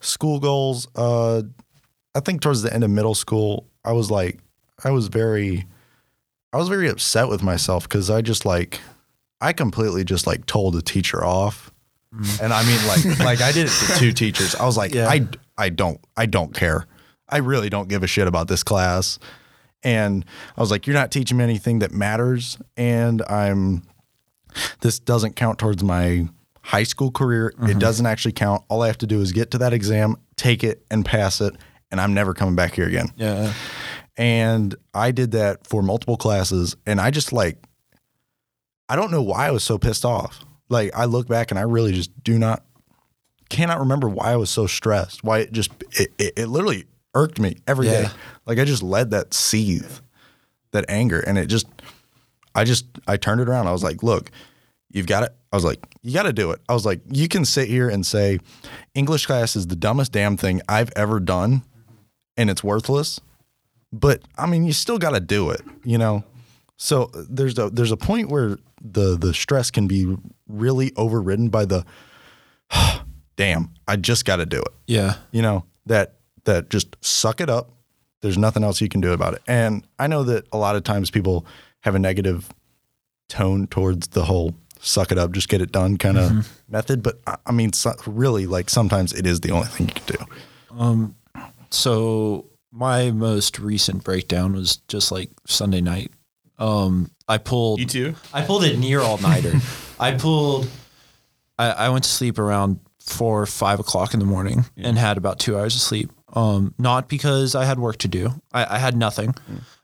school 0.00 0.38
goals. 0.40 0.88
Uh, 0.94 1.42
I 2.14 2.20
think 2.20 2.40
towards 2.40 2.62
the 2.62 2.72
end 2.72 2.84
of 2.84 2.90
middle 2.90 3.14
school, 3.14 3.66
I 3.84 3.92
was 3.92 4.10
like, 4.10 4.38
I 4.84 4.90
was 4.90 5.08
very, 5.08 5.66
I 6.52 6.56
was 6.56 6.68
very 6.68 6.88
upset 6.88 7.28
with 7.28 7.42
myself 7.42 7.84
because 7.84 8.10
I 8.10 8.22
just 8.22 8.44
like, 8.44 8.80
I 9.40 9.52
completely 9.52 10.04
just 10.04 10.26
like 10.26 10.46
told 10.46 10.74
the 10.74 10.82
teacher 10.82 11.24
off. 11.24 11.70
And 12.40 12.52
I 12.52 12.64
mean, 12.64 12.86
like, 12.86 13.18
like 13.20 13.40
I 13.42 13.52
did 13.52 13.66
it 13.66 13.86
to 13.86 13.98
two 13.98 14.12
teachers. 14.12 14.54
I 14.54 14.64
was 14.64 14.76
like, 14.76 14.94
Yeah. 14.94 15.08
I, 15.08 15.26
I 15.58 15.68
don't, 15.68 16.00
I 16.16 16.26
don't 16.26 16.54
care. 16.54 16.86
I 17.28 17.38
really 17.38 17.68
don't 17.68 17.88
give 17.88 18.02
a 18.02 18.06
shit 18.06 18.28
about 18.28 18.48
this 18.48 18.62
class. 18.62 19.18
And 19.82 20.24
I 20.56 20.60
was 20.60 20.70
like, 20.70 20.86
you're 20.86 20.94
not 20.94 21.10
teaching 21.10 21.36
me 21.36 21.44
anything 21.44 21.80
that 21.80 21.92
matters. 21.92 22.58
And 22.76 23.22
I'm, 23.28 23.82
this 24.80 24.98
doesn't 24.98 25.36
count 25.36 25.58
towards 25.58 25.82
my 25.82 26.28
high 26.62 26.82
school 26.82 27.10
career. 27.10 27.48
It 27.48 27.56
mm-hmm. 27.56 27.78
doesn't 27.78 28.06
actually 28.06 28.32
count. 28.32 28.64
All 28.68 28.82
I 28.82 28.88
have 28.88 28.98
to 28.98 29.06
do 29.06 29.20
is 29.20 29.32
get 29.32 29.52
to 29.52 29.58
that 29.58 29.72
exam, 29.72 30.16
take 30.36 30.64
it, 30.64 30.84
and 30.90 31.04
pass 31.04 31.40
it. 31.40 31.54
And 31.90 32.00
I'm 32.00 32.12
never 32.12 32.34
coming 32.34 32.56
back 32.56 32.74
here 32.74 32.88
again. 32.88 33.12
Yeah. 33.16 33.52
And 34.16 34.74
I 34.92 35.12
did 35.12 35.30
that 35.32 35.66
for 35.66 35.82
multiple 35.82 36.16
classes. 36.16 36.74
And 36.86 37.00
I 37.00 37.10
just 37.10 37.32
like, 37.32 37.58
I 38.88 38.96
don't 38.96 39.12
know 39.12 39.22
why 39.22 39.46
I 39.46 39.50
was 39.52 39.62
so 39.62 39.78
pissed 39.78 40.04
off. 40.04 40.44
Like, 40.68 40.90
I 40.96 41.04
look 41.04 41.28
back 41.28 41.52
and 41.52 41.58
I 41.58 41.62
really 41.62 41.92
just 41.92 42.10
do 42.24 42.38
not, 42.38 42.64
cannot 43.48 43.78
remember 43.78 44.08
why 44.08 44.32
I 44.32 44.36
was 44.36 44.50
so 44.50 44.66
stressed. 44.66 45.22
Why 45.22 45.40
it 45.40 45.52
just, 45.52 45.70
it, 45.92 46.12
it, 46.18 46.32
it 46.36 46.46
literally 46.48 46.86
irked 47.14 47.38
me 47.38 47.58
every 47.68 47.86
day. 47.86 48.02
Yeah. 48.02 48.12
Like, 48.44 48.58
I 48.58 48.64
just 48.64 48.82
let 48.82 49.10
that 49.10 49.32
seethe, 49.32 50.00
that 50.72 50.84
anger. 50.88 51.20
And 51.20 51.38
it 51.38 51.46
just, 51.46 51.66
I 52.56 52.64
just, 52.64 52.86
I 53.06 53.16
turned 53.16 53.40
it 53.40 53.48
around. 53.48 53.66
I 53.68 53.72
was 53.72 53.84
like, 53.84 54.02
look, 54.02 54.30
you've 54.90 55.06
got 55.06 55.22
it. 55.22 55.30
I 55.52 55.56
was 55.56 55.64
like, 55.64 55.78
you 56.02 56.12
got 56.12 56.24
to 56.24 56.32
do 56.32 56.50
it. 56.50 56.60
I 56.68 56.74
was 56.74 56.84
like, 56.84 57.00
you 57.10 57.28
can 57.28 57.44
sit 57.44 57.68
here 57.68 57.88
and 57.88 58.04
say, 58.04 58.38
English 58.94 59.26
class 59.26 59.54
is 59.56 59.66
the 59.68 59.76
dumbest 59.76 60.12
damn 60.12 60.36
thing 60.36 60.60
I've 60.68 60.90
ever 60.96 61.20
done 61.20 61.62
and 62.36 62.50
it's 62.50 62.64
worthless. 62.64 63.20
But 63.92 64.22
I 64.36 64.46
mean, 64.46 64.64
you 64.64 64.72
still 64.72 64.98
got 64.98 65.10
to 65.10 65.20
do 65.20 65.50
it, 65.50 65.60
you 65.84 65.96
know? 65.98 66.24
So 66.76 67.10
there's 67.14 67.58
a, 67.58 67.70
there's 67.70 67.92
a 67.92 67.96
point 67.96 68.28
where 68.28 68.58
the, 68.82 69.16
the 69.16 69.32
stress 69.32 69.70
can 69.70 69.86
be 69.86 70.16
really 70.48 70.92
overridden 70.96 71.48
by 71.48 71.64
the, 71.64 71.84
damn, 73.36 73.70
I 73.86 73.96
just 73.96 74.24
got 74.24 74.36
to 74.36 74.46
do 74.46 74.58
it 74.60 74.72
Yeah. 74.86 75.16
you 75.30 75.42
know 75.42 75.64
that 75.86 76.14
that 76.44 76.70
just 76.70 76.96
suck 77.00 77.40
it 77.40 77.48
up 77.50 77.70
there's 78.22 78.38
nothing 78.38 78.64
else 78.64 78.80
you 78.80 78.88
can 78.88 79.00
do 79.00 79.12
about 79.12 79.34
it 79.34 79.42
and 79.46 79.86
i 79.98 80.06
know 80.06 80.22
that 80.24 80.44
a 80.52 80.56
lot 80.58 80.74
of 80.76 80.82
times 80.84 81.10
people 81.10 81.46
have 81.86 81.94
a 81.94 81.98
negative 81.98 82.50
tone 83.30 83.66
towards 83.66 84.08
the 84.08 84.24
whole 84.26 84.54
suck 84.80 85.10
it 85.10 85.18
up 85.18 85.32
just 85.32 85.48
get 85.48 85.60
it 85.62 85.72
done 85.72 85.96
kind 85.96 86.18
of 86.18 86.46
method 86.68 87.02
but 87.02 87.18
I- 87.26 87.38
i 87.46 87.52
mean 87.52 87.72
so, 87.72 87.92
really 88.06 88.46
like 88.46 88.68
sometimes 88.70 89.12
it 89.14 89.26
is 89.26 89.40
the 89.40 89.50
only 89.52 89.66
thing 89.68 89.88
you 89.88 89.94
can 89.94 90.16
do 90.16 91.14
So 91.70 92.46
my 92.70 93.10
most 93.10 93.58
recent 93.58 94.04
breakdown 94.04 94.52
was 94.52 94.76
just 94.88 95.10
like 95.10 95.30
Sunday 95.46 95.80
night. 95.80 96.12
Um, 96.58 97.10
I 97.28 97.38
pulled. 97.38 97.80
You 97.80 97.86
too? 97.86 98.14
I 98.32 98.42
pulled 98.42 98.64
a 98.64 98.76
near 98.76 99.00
all 99.00 99.18
nighter. 99.18 99.52
I 100.00 100.12
pulled. 100.12 100.68
I, 101.58 101.70
I 101.70 101.88
went 101.88 102.04
to 102.04 102.10
sleep 102.10 102.38
around 102.38 102.80
four 103.00 103.42
or 103.42 103.46
five 103.46 103.80
o'clock 103.80 104.14
in 104.14 104.20
the 104.20 104.26
morning 104.26 104.64
and 104.76 104.96
had 104.98 105.16
about 105.16 105.38
two 105.38 105.56
hours 105.58 105.74
of 105.74 105.80
sleep. 105.80 106.10
Um, 106.34 106.74
not 106.78 107.08
because 107.08 107.54
I 107.54 107.64
had 107.64 107.78
work 107.78 107.96
to 107.98 108.08
do. 108.08 108.30
I, 108.52 108.76
I 108.76 108.78
had 108.78 108.96
nothing. 108.96 109.34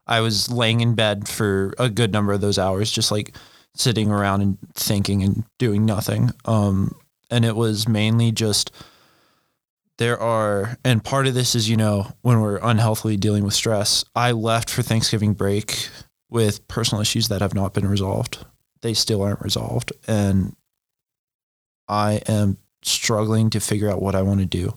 I 0.07 0.21
was 0.21 0.51
laying 0.51 0.81
in 0.81 0.95
bed 0.95 1.29
for 1.29 1.75
a 1.79 1.89
good 1.89 2.13
number 2.13 2.33
of 2.33 2.41
those 2.41 2.59
hours, 2.59 2.91
just 2.91 3.11
like 3.11 3.37
sitting 3.75 4.11
around 4.11 4.43
and 4.43 4.59
thinking 4.75 5.23
and 5.23 5.45
doing 5.59 5.85
nothing. 5.85 6.31
Um, 6.45 6.95
and 7.31 7.45
it 7.45 7.57
was 7.57 7.89
mainly 7.89 8.33
just 8.33 8.71
there 9.99 10.19
are, 10.19 10.77
and 10.85 11.05
part 11.05 11.27
of 11.27 11.35
this 11.35 11.55
is, 11.55 11.69
you 11.69 11.77
know, 11.77 12.13
when 12.23 12.41
we're 12.41 12.59
unhealthily 12.63 13.17
dealing 13.17 13.45
with 13.45 13.55
stress, 13.55 14.05
I 14.15 14.33
left 14.33 14.69
for 14.69 14.83
Thanksgiving 14.83 15.35
break 15.35 15.89
with 16.29 16.67
personal 16.67 17.01
issues 17.01 17.29
that 17.29 17.41
have 17.41 17.55
not 17.55 17.75
been 17.75 17.87
resolved. 17.87 18.45
They 18.81 18.95
still 18.95 19.23
aren't 19.23 19.43
resolved. 19.43 19.93
And 20.09 20.57
I 21.89 22.23
am 22.27 22.57
struggling 22.83 23.51
to 23.51 23.61
figure 23.61 23.91
out 23.91 24.03
what 24.03 24.15
I 24.15 24.23
want 24.23 24.41
to 24.41 24.47
do. 24.47 24.77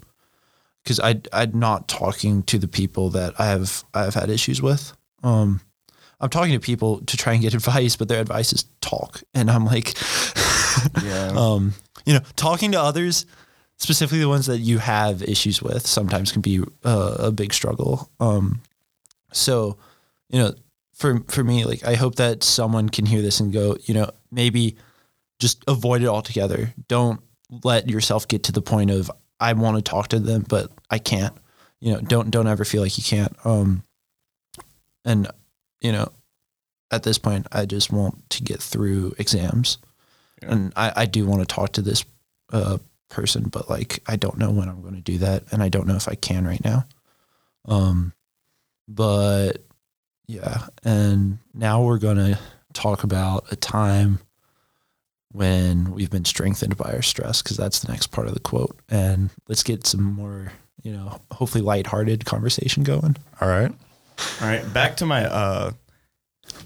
Because 0.83 0.99
I 0.99 1.21
I'm 1.33 1.57
not 1.57 1.87
talking 1.87 2.43
to 2.43 2.59
the 2.59 2.67
people 2.67 3.09
that 3.11 3.33
I 3.39 3.47
have 3.47 3.83
I 3.93 4.03
have 4.03 4.13
had 4.13 4.29
issues 4.29 4.61
with. 4.61 4.93
Um, 5.25 5.61
I'm 6.19 6.29
talking 6.29 6.53
to 6.53 6.59
people 6.59 7.01
to 7.01 7.17
try 7.17 7.33
and 7.33 7.41
get 7.41 7.53
advice, 7.59 7.95
but 7.95 8.07
their 8.07 8.21
advice 8.21 8.53
is 8.53 8.65
talk, 8.81 9.21
and 9.33 9.49
I'm 9.49 9.65
like, 9.65 9.95
Yeah. 11.03 11.33
um, 11.35 11.73
you 12.05 12.13
know, 12.13 12.21
talking 12.35 12.71
to 12.73 12.79
others, 12.79 13.25
specifically 13.77 14.19
the 14.19 14.29
ones 14.29 14.45
that 14.45 14.59
you 14.59 14.77
have 14.77 15.23
issues 15.23 15.61
with, 15.61 15.85
sometimes 15.87 16.31
can 16.31 16.41
be 16.41 16.61
uh, 16.83 17.15
a 17.19 17.31
big 17.31 17.53
struggle. 17.53 18.09
Um, 18.19 18.61
so, 19.31 19.77
you 20.29 20.39
know, 20.39 20.53
for 20.93 21.19
for 21.27 21.43
me, 21.43 21.65
like 21.65 21.83
I 21.83 21.95
hope 21.95 22.15
that 22.15 22.43
someone 22.43 22.89
can 22.89 23.05
hear 23.05 23.21
this 23.21 23.39
and 23.39 23.51
go, 23.51 23.75
you 23.85 23.93
know, 23.93 24.09
maybe 24.31 24.77
just 25.39 25.63
avoid 25.67 26.01
it 26.01 26.07
altogether. 26.07 26.73
Don't 26.87 27.19
let 27.63 27.89
yourself 27.89 28.27
get 28.27 28.43
to 28.43 28.51
the 28.51 28.61
point 28.61 28.91
of 28.91 29.11
I 29.39 29.51
want 29.53 29.77
to 29.77 29.81
talk 29.81 30.07
to 30.09 30.19
them, 30.19 30.45
but 30.47 30.71
I 30.89 30.99
can't. 30.99 31.35
You 31.81 31.93
know, 31.93 31.99
don't 31.99 32.31
don't 32.31 32.47
ever 32.47 32.63
feel 32.65 32.81
like 32.81 32.97
you 32.97 33.03
can't. 33.03 33.35
Um, 33.43 33.83
and 35.05 35.27
you 35.81 35.91
know, 35.91 36.11
at 36.91 37.03
this 37.03 37.17
point, 37.17 37.47
I 37.51 37.65
just 37.65 37.91
want 37.91 38.29
to 38.31 38.43
get 38.43 38.61
through 38.61 39.13
exams, 39.17 39.77
Yeah. 40.41 40.51
and 40.53 40.73
I 40.75 40.91
I 40.95 41.05
do 41.05 41.25
want 41.25 41.41
to 41.41 41.45
talk 41.55 41.71
to 41.73 41.81
this 41.81 42.03
uh 42.51 42.77
person, 43.09 43.43
but 43.49 43.69
like 43.69 44.01
I 44.07 44.15
don't 44.17 44.37
know 44.37 44.51
when 44.51 44.67
I'm 44.67 44.81
going 44.81 44.95
to 44.95 45.01
do 45.01 45.17
that, 45.19 45.43
and 45.51 45.61
I 45.63 45.69
don't 45.69 45.87
know 45.87 45.95
if 45.95 46.07
I 46.09 46.15
can 46.15 46.45
right 46.45 46.63
now. 46.63 46.85
Um, 47.65 48.13
but 48.87 49.63
yeah, 50.27 50.67
and 50.83 51.37
now 51.53 51.83
we're 51.83 51.99
gonna 51.99 52.37
talk 52.73 53.03
about 53.03 53.45
a 53.51 53.55
time 53.55 54.19
when 55.31 55.91
we've 55.91 56.09
been 56.09 56.25
strengthened 56.25 56.77
by 56.77 56.93
our 56.93 57.01
stress, 57.01 57.41
because 57.41 57.57
that's 57.57 57.79
the 57.79 57.91
next 57.91 58.07
part 58.07 58.27
of 58.27 58.33
the 58.33 58.39
quote. 58.39 58.77
And 58.89 59.29
let's 59.47 59.63
get 59.63 59.85
some 59.85 60.03
more, 60.03 60.51
you 60.81 60.93
know, 60.93 61.19
hopefully 61.31 61.61
lighthearted 61.63 62.25
conversation 62.25 62.83
going. 62.83 63.17
all 63.41 63.47
right 63.49 63.71
All 64.41 64.47
right, 64.47 64.73
back 64.73 64.97
to 64.97 65.05
my 65.05 65.25
uh, 65.25 65.71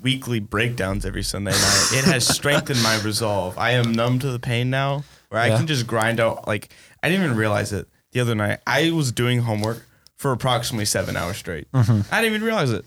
weekly 0.01 0.39
breakdowns 0.39 1.05
every 1.05 1.23
Sunday 1.23 1.51
night. 1.51 1.89
It 1.93 2.03
has 2.05 2.27
strengthened 2.27 2.81
my 2.83 2.99
resolve. 3.01 3.57
I 3.57 3.71
am 3.71 3.91
numb 3.91 4.19
to 4.19 4.31
the 4.31 4.39
pain 4.39 4.69
now, 4.69 5.03
where 5.29 5.41
I 5.41 5.47
Yeah. 5.47 5.57
can 5.57 5.67
just 5.67 5.87
grind 5.87 6.19
out. 6.19 6.47
Like 6.47 6.69
I 7.03 7.09
didn't 7.09 7.25
even 7.25 7.37
realize 7.37 7.73
it 7.73 7.87
the 8.11 8.19
other 8.19 8.35
night. 8.35 8.59
I 8.67 8.91
was 8.91 9.11
doing 9.11 9.39
homework 9.39 9.85
for 10.15 10.31
approximately 10.31 10.85
seven 10.85 11.15
hours 11.15 11.37
straight. 11.37 11.67
I 11.73 11.81
didn't 11.83 12.25
even 12.25 12.43
realize 12.43 12.71
it. 12.71 12.85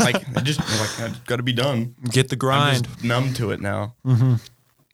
Like 0.00 0.16
I 0.36 0.40
just 0.42 0.60
like 0.60 1.10
I 1.10 1.14
got 1.26 1.36
to 1.36 1.42
be 1.42 1.52
done. 1.52 1.94
Get 2.10 2.28
the 2.28 2.34
I'm 2.36 2.38
grind. 2.38 2.84
just 2.84 3.04
numb 3.04 3.32
to 3.34 3.50
it 3.50 3.60
now. 3.60 3.94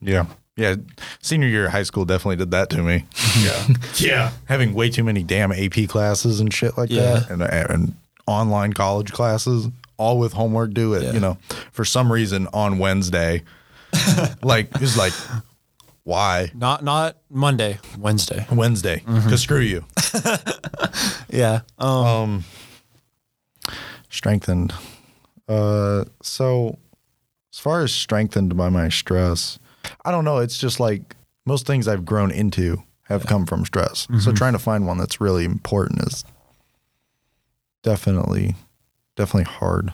yeah 0.00 0.26
yeah 0.56 0.74
senior 1.22 1.48
year 1.48 1.64
of 1.66 1.72
high 1.72 1.82
school 1.82 2.04
definitely 2.04 2.36
did 2.36 2.50
that 2.50 2.68
to 2.68 2.82
me 2.82 3.06
Yeah, 3.42 3.68
yeah. 3.96 4.30
having 4.46 4.74
way 4.74 4.90
too 4.90 5.02
many 5.04 5.22
damn 5.22 5.50
ap 5.52 5.72
classes 5.88 6.40
and 6.40 6.52
shit 6.52 6.76
like 6.76 6.90
Yeah. 6.90 7.20
that 7.20 7.30
and, 7.30 7.42
and 7.42 7.94
online 8.26 8.72
college 8.72 9.12
classes 9.12 9.68
all 9.96 10.18
with 10.18 10.32
homework 10.32 10.72
due 10.74 10.94
at 10.94 11.02
Yeah. 11.02 11.12
you 11.12 11.20
know 11.20 11.38
for 11.72 11.84
some 11.84 12.12
reason 12.12 12.48
on 12.52 12.78
wednesday. 12.78 13.42
Like 14.42 14.68
it's 14.80 14.96
like 14.96 15.12
why? 16.04 16.50
Not 16.54 16.82
not 16.82 17.16
Monday, 17.30 17.78
Wednesday. 17.98 18.46
wednesday. 18.50 19.02
Because 19.06 19.42
screw 19.42 19.60
you. 19.60 19.84
Yeah. 21.28 21.60
Um, 21.78 21.88
um 22.06 22.44
strengthened. 24.10 24.72
Uh 25.48 26.04
so 26.22 26.78
as 27.52 27.58
far 27.58 27.82
as 27.82 27.92
strengthened 27.92 28.56
by 28.56 28.68
my 28.70 28.88
stress 28.88 29.58
i 30.04 30.10
don't 30.10 30.24
know. 30.24 30.38
It's 30.38 30.58
just 30.58 30.80
like 30.80 31.16
most 31.44 31.66
things 31.66 31.86
i've 31.88 32.04
grown 32.04 32.30
into 32.30 32.82
have 33.04 33.26
come 33.26 33.46
from 33.46 33.64
stress. 33.64 34.06
So 34.20 34.32
trying 34.32 34.52
to 34.54 34.58
find 34.58 34.86
one 34.86 34.96
that's 34.96 35.20
really 35.20 35.44
important 35.44 36.02
is 36.06 36.24
definitely 37.82 38.54
definitely 39.16 39.50
hard 39.50 39.92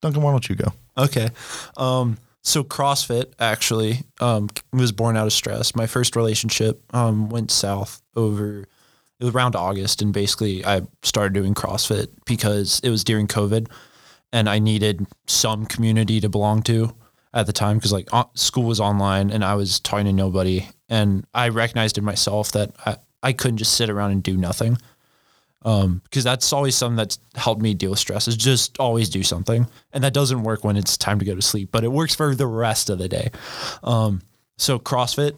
duncan 0.00 0.22
why 0.22 0.30
don't 0.30 0.48
you 0.48 0.54
go 0.54 0.72
Okay. 0.96 1.30
Um, 1.76 2.18
so 2.42 2.62
CrossFit 2.62 3.32
actually 3.38 4.00
um, 4.20 4.48
was 4.72 4.92
born 4.92 5.16
out 5.16 5.26
of 5.26 5.32
stress. 5.32 5.74
My 5.74 5.86
first 5.86 6.14
relationship 6.14 6.82
um, 6.94 7.28
went 7.30 7.50
south 7.50 8.02
over 8.16 8.66
it 9.20 9.24
was 9.24 9.34
around 9.34 9.54
August, 9.54 10.02
and 10.02 10.12
basically 10.12 10.64
I 10.64 10.82
started 11.02 11.32
doing 11.34 11.54
CrossFit 11.54 12.08
because 12.26 12.80
it 12.82 12.90
was 12.90 13.04
during 13.04 13.28
COVID, 13.28 13.70
and 14.32 14.48
I 14.48 14.58
needed 14.58 15.06
some 15.26 15.66
community 15.66 16.20
to 16.20 16.28
belong 16.28 16.62
to 16.64 16.94
at 17.32 17.46
the 17.46 17.52
time 17.52 17.78
because 17.78 17.92
like 17.92 18.08
uh, 18.12 18.24
school 18.34 18.64
was 18.64 18.80
online 18.80 19.30
and 19.30 19.44
I 19.44 19.54
was 19.54 19.80
talking 19.80 20.06
to 20.06 20.12
nobody, 20.12 20.68
and 20.88 21.24
I 21.32 21.48
recognized 21.48 21.96
in 21.96 22.04
myself 22.04 22.52
that 22.52 22.72
I, 22.84 22.96
I 23.22 23.32
couldn't 23.32 23.58
just 23.58 23.74
sit 23.74 23.88
around 23.88 24.10
and 24.10 24.22
do 24.22 24.36
nothing. 24.36 24.78
Um, 25.64 26.02
because 26.04 26.24
that's 26.24 26.52
always 26.52 26.76
something 26.76 26.96
that's 26.96 27.18
helped 27.36 27.62
me 27.62 27.72
deal 27.72 27.90
with 27.90 27.98
stress 27.98 28.28
is 28.28 28.36
just 28.36 28.78
always 28.78 29.08
do 29.08 29.22
something. 29.22 29.66
And 29.92 30.04
that 30.04 30.12
doesn't 30.12 30.42
work 30.42 30.62
when 30.62 30.76
it's 30.76 30.98
time 30.98 31.18
to 31.20 31.24
go 31.24 31.34
to 31.34 31.40
sleep, 31.40 31.70
but 31.72 31.84
it 31.84 31.90
works 31.92 32.14
for 32.14 32.34
the 32.34 32.46
rest 32.46 32.90
of 32.90 32.98
the 32.98 33.08
day. 33.08 33.30
Um, 33.82 34.20
so 34.58 34.78
CrossFit 34.78 35.32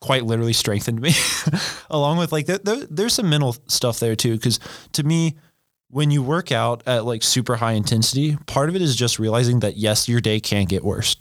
quite 0.00 0.24
literally 0.24 0.52
strengthened 0.52 1.00
me 1.00 1.12
along 1.90 2.18
with 2.18 2.30
like, 2.30 2.46
there, 2.46 2.58
there- 2.58 2.86
there's 2.88 3.14
some 3.14 3.28
mental 3.28 3.56
stuff 3.66 3.98
there 3.98 4.14
too. 4.14 4.38
Cause 4.38 4.60
to 4.92 5.02
me, 5.02 5.34
when 5.90 6.10
you 6.10 6.22
work 6.22 6.50
out 6.52 6.82
at 6.86 7.04
like 7.04 7.22
super 7.24 7.56
high 7.56 7.72
intensity, 7.72 8.36
part 8.46 8.68
of 8.68 8.76
it 8.76 8.82
is 8.82 8.94
just 8.96 9.18
realizing 9.18 9.58
that 9.60 9.76
yes, 9.76 10.08
your 10.08 10.20
day 10.20 10.38
can 10.40 10.66
get 10.66 10.84
worse. 10.84 11.16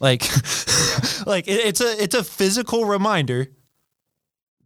Like, 0.00 0.22
like 1.26 1.46
it, 1.48 1.60
it's 1.66 1.80
a 1.80 2.02
it's 2.02 2.14
a 2.14 2.24
physical 2.24 2.84
reminder 2.86 3.48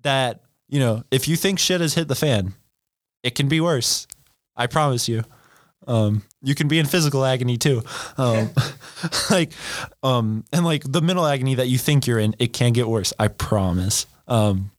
that 0.02 0.42
you 0.68 0.78
know 0.80 1.02
if 1.10 1.28
you 1.28 1.36
think 1.36 1.58
shit 1.58 1.80
has 1.80 1.94
hit 1.94 2.08
the 2.08 2.14
fan, 2.14 2.54
it 3.22 3.34
can 3.34 3.48
be 3.48 3.60
worse. 3.60 4.06
I 4.56 4.66
promise 4.66 5.08
you. 5.08 5.24
Um, 5.86 6.22
you 6.42 6.54
can 6.54 6.68
be 6.68 6.78
in 6.78 6.86
physical 6.86 7.24
agony 7.24 7.56
too. 7.56 7.82
Um, 8.18 8.50
like, 9.30 9.52
um, 10.02 10.44
and 10.52 10.64
like 10.64 10.82
the 10.84 11.00
mental 11.00 11.26
agony 11.26 11.54
that 11.54 11.68
you 11.68 11.78
think 11.78 12.06
you're 12.06 12.18
in, 12.18 12.34
it 12.38 12.52
can 12.52 12.72
get 12.72 12.88
worse. 12.88 13.12
I 13.18 13.28
promise. 13.28 14.06
Um, 14.26 14.70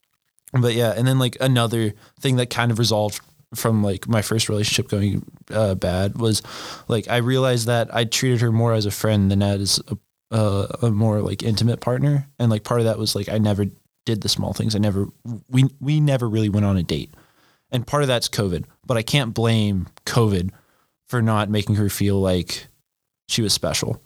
but 0.53 0.73
yeah, 0.73 0.93
and 0.95 1.07
then 1.07 1.19
like 1.19 1.37
another 1.41 1.93
thing 2.19 2.37
that 2.37 2.49
kind 2.49 2.71
of 2.71 2.79
resolved 2.79 3.21
from 3.55 3.83
like 3.83 4.07
my 4.07 4.21
first 4.21 4.49
relationship 4.49 4.89
going 4.89 5.23
uh, 5.51 5.75
bad 5.75 6.19
was 6.19 6.41
like 6.87 7.07
I 7.07 7.17
realized 7.17 7.67
that 7.67 7.93
I 7.93 8.05
treated 8.05 8.41
her 8.41 8.51
more 8.51 8.73
as 8.73 8.85
a 8.85 8.91
friend 8.91 9.31
than 9.31 9.41
as 9.41 9.81
a, 9.87 9.97
uh, 10.31 10.67
a 10.83 10.91
more 10.91 11.21
like 11.21 11.43
intimate 11.43 11.81
partner, 11.81 12.27
and 12.37 12.51
like 12.51 12.63
part 12.63 12.81
of 12.81 12.85
that 12.85 12.99
was 12.99 13.15
like 13.15 13.29
I 13.29 13.37
never 13.37 13.65
did 14.05 14.21
the 14.21 14.29
small 14.29 14.53
things. 14.53 14.75
I 14.75 14.79
never 14.79 15.07
we 15.49 15.65
we 15.79 15.99
never 15.99 16.29
really 16.29 16.49
went 16.49 16.65
on 16.65 16.77
a 16.77 16.83
date, 16.83 17.13
and 17.71 17.85
part 17.85 18.03
of 18.03 18.07
that's 18.07 18.29
COVID. 18.29 18.65
But 18.85 18.97
I 18.97 19.01
can't 19.01 19.33
blame 19.33 19.87
COVID 20.05 20.51
for 21.07 21.21
not 21.21 21.49
making 21.49 21.75
her 21.75 21.89
feel 21.89 22.19
like 22.19 22.67
she 23.27 23.41
was 23.41 23.53
special, 23.53 24.01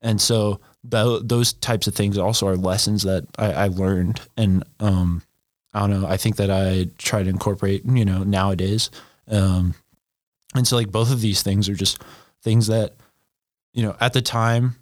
and 0.00 0.20
so 0.20 0.60
tho- 0.84 1.20
those 1.20 1.52
types 1.52 1.86
of 1.86 1.94
things 1.94 2.18
also 2.18 2.46
are 2.46 2.56
lessons 2.56 3.02
that 3.02 3.24
I, 3.38 3.52
I 3.52 3.68
learned, 3.68 4.20
and 4.36 4.64
um, 4.80 5.22
I 5.74 5.80
don't 5.80 6.00
know. 6.00 6.06
I 6.06 6.16
think 6.16 6.36
that 6.36 6.50
I 6.50 6.88
try 6.98 7.22
to 7.22 7.30
incorporate, 7.30 7.84
you 7.84 8.04
know, 8.04 8.22
nowadays. 8.22 8.90
Um, 9.28 9.74
and 10.54 10.66
so 10.66 10.76
like 10.76 10.90
both 10.90 11.10
of 11.10 11.20
these 11.20 11.42
things 11.42 11.68
are 11.68 11.74
just 11.74 12.02
things 12.42 12.66
that, 12.66 12.94
you 13.72 13.82
know, 13.82 13.96
at 14.00 14.12
the 14.12 14.22
time 14.22 14.76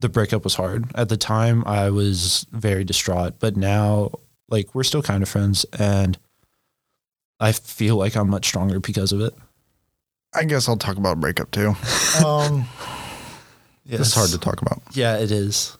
the 0.00 0.08
breakup 0.08 0.44
was 0.44 0.54
hard. 0.54 0.90
At 0.94 1.08
the 1.08 1.16
time 1.16 1.64
I 1.66 1.90
was 1.90 2.46
very 2.50 2.84
distraught, 2.84 3.34
but 3.38 3.56
now 3.56 4.12
like 4.48 4.74
we're 4.74 4.84
still 4.84 5.02
kind 5.02 5.22
of 5.22 5.28
friends 5.28 5.64
and 5.78 6.18
I 7.40 7.52
feel 7.52 7.96
like 7.96 8.16
I'm 8.16 8.30
much 8.30 8.46
stronger 8.46 8.80
because 8.80 9.12
of 9.12 9.20
it. 9.20 9.34
I 10.34 10.44
guess 10.44 10.68
I'll 10.68 10.76
talk 10.76 10.96
about 10.96 11.20
breakup 11.20 11.50
too. 11.50 11.74
Um, 12.24 12.66
It's 13.88 14.14
hard 14.14 14.30
to 14.30 14.38
talk 14.38 14.62
about. 14.62 14.82
Yeah, 14.92 15.16
it 15.18 15.30
is. 15.30 15.76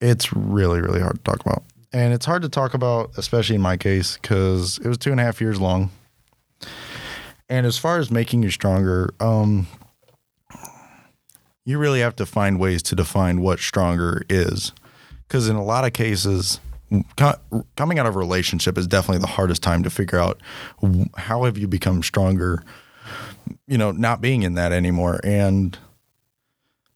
It's 0.00 0.32
really, 0.32 0.80
really 0.80 1.00
hard 1.00 1.16
to 1.16 1.22
talk 1.30 1.40
about. 1.40 1.62
And 1.92 2.12
it's 2.14 2.24
hard 2.26 2.42
to 2.42 2.48
talk 2.48 2.74
about, 2.74 3.10
especially 3.16 3.56
in 3.56 3.62
my 3.62 3.76
case, 3.76 4.16
because 4.20 4.78
it 4.78 4.86
was 4.88 4.98
two 4.98 5.10
and 5.10 5.20
a 5.20 5.24
half 5.24 5.40
years 5.40 5.60
long. 5.60 5.90
And 7.48 7.66
as 7.66 7.76
far 7.78 7.98
as 7.98 8.10
making 8.10 8.42
you 8.42 8.50
stronger, 8.50 9.12
um, 9.20 9.66
you 11.64 11.78
really 11.78 12.00
have 12.00 12.16
to 12.16 12.26
find 12.26 12.58
ways 12.58 12.82
to 12.84 12.94
define 12.96 13.40
what 13.40 13.58
stronger 13.58 14.22
is. 14.28 14.72
Because 15.28 15.48
in 15.48 15.56
a 15.56 15.64
lot 15.64 15.84
of 15.84 15.92
cases, 15.92 16.60
co- 16.62 16.63
coming 17.76 17.98
out 17.98 18.06
of 18.06 18.14
a 18.14 18.18
relationship 18.18 18.78
is 18.78 18.86
definitely 18.86 19.20
the 19.20 19.26
hardest 19.26 19.62
time 19.62 19.82
to 19.82 19.90
figure 19.90 20.18
out 20.18 20.40
how 21.16 21.44
have 21.44 21.58
you 21.58 21.66
become 21.66 22.02
stronger, 22.02 22.62
you 23.66 23.78
know, 23.78 23.90
not 23.90 24.20
being 24.20 24.42
in 24.42 24.54
that 24.54 24.72
anymore. 24.72 25.20
And 25.24 25.76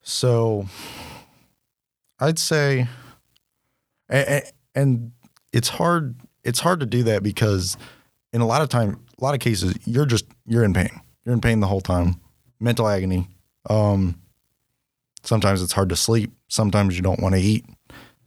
so 0.03 0.67
I'd 2.21 2.39
say, 2.39 2.89
and, 4.09 5.13
it's 5.53 5.69
hard. 5.69 6.15
It's 6.45 6.61
hard 6.61 6.81
to 6.81 6.87
do 6.87 7.03
that 7.05 7.23
because 7.23 7.77
in 8.33 8.43
a 8.43 8.47
lot 8.47 8.61
of 8.61 8.69
time, 8.69 9.01
a 9.19 9.25
lot 9.25 9.35
of 9.35 9.41
cases, 9.41 9.75
you're 9.87 10.07
just 10.07 10.27
you're 10.47 10.63
in 10.63 10.75
pain. 10.75 10.91
You're 11.25 11.35
in 11.35 11.41
pain 11.41 11.61
the 11.61 11.67
whole 11.67 11.81
time, 11.81 12.21
mental 12.61 12.87
agony. 12.87 13.29
Um, 13.69 14.21
sometimes 15.23 15.63
it's 15.63 15.73
hard 15.73 15.89
to 15.89 15.97
sleep. 15.97 16.33
Sometimes 16.49 16.97
you 16.97 17.03
don't 17.03 17.21
want 17.21 17.35
to 17.35 17.41
eat. 17.41 17.65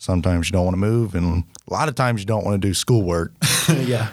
Sometimes 0.02 0.48
you 0.50 0.54
don't 0.54 0.66
want 0.66 0.74
to 0.74 0.80
move, 0.80 1.14
and 1.14 1.44
a 1.70 1.72
lot 1.72 1.88
of 1.88 1.94
times 1.94 2.22
you 2.22 2.26
don't 2.26 2.44
want 2.44 2.60
to 2.60 2.68
do 2.68 2.74
schoolwork. 2.74 3.34
yeah. 3.70 4.10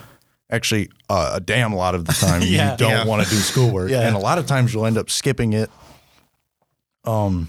Actually, 0.50 0.90
uh, 1.08 1.30
a 1.32 1.40
damn 1.40 1.74
lot 1.74 1.94
of 1.94 2.04
the 2.04 2.12
time 2.12 2.42
Yeah. 2.44 2.72
you 2.72 2.76
don't 2.76 2.90
Yeah. 2.90 3.04
want 3.06 3.24
to 3.24 3.30
do 3.30 3.36
schoolwork, 3.36 3.90
Yeah. 3.90 4.06
and 4.06 4.14
a 4.14 4.18
lot 4.18 4.36
of 4.36 4.44
times 4.44 4.74
you'll 4.74 4.84
end 4.84 4.98
up 4.98 5.08
skipping 5.08 5.54
it. 5.54 5.70
Um, 7.04 7.48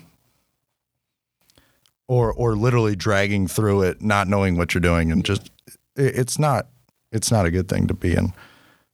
or 2.07 2.31
or 2.33 2.55
literally 2.55 2.95
dragging 2.95 3.45
through 3.47 3.81
it, 3.83 4.01
not 4.01 4.29
knowing 4.29 4.55
what 4.55 4.73
you're 4.73 4.79
doing, 4.81 5.11
and 5.11 5.25
just 5.25 5.51
it, 5.97 6.17
it's 6.17 6.39
not 6.39 6.67
it's 7.11 7.31
not 7.31 7.45
a 7.45 7.51
good 7.51 7.67
thing 7.67 7.87
to 7.87 7.93
be 7.93 8.15
in. 8.15 8.31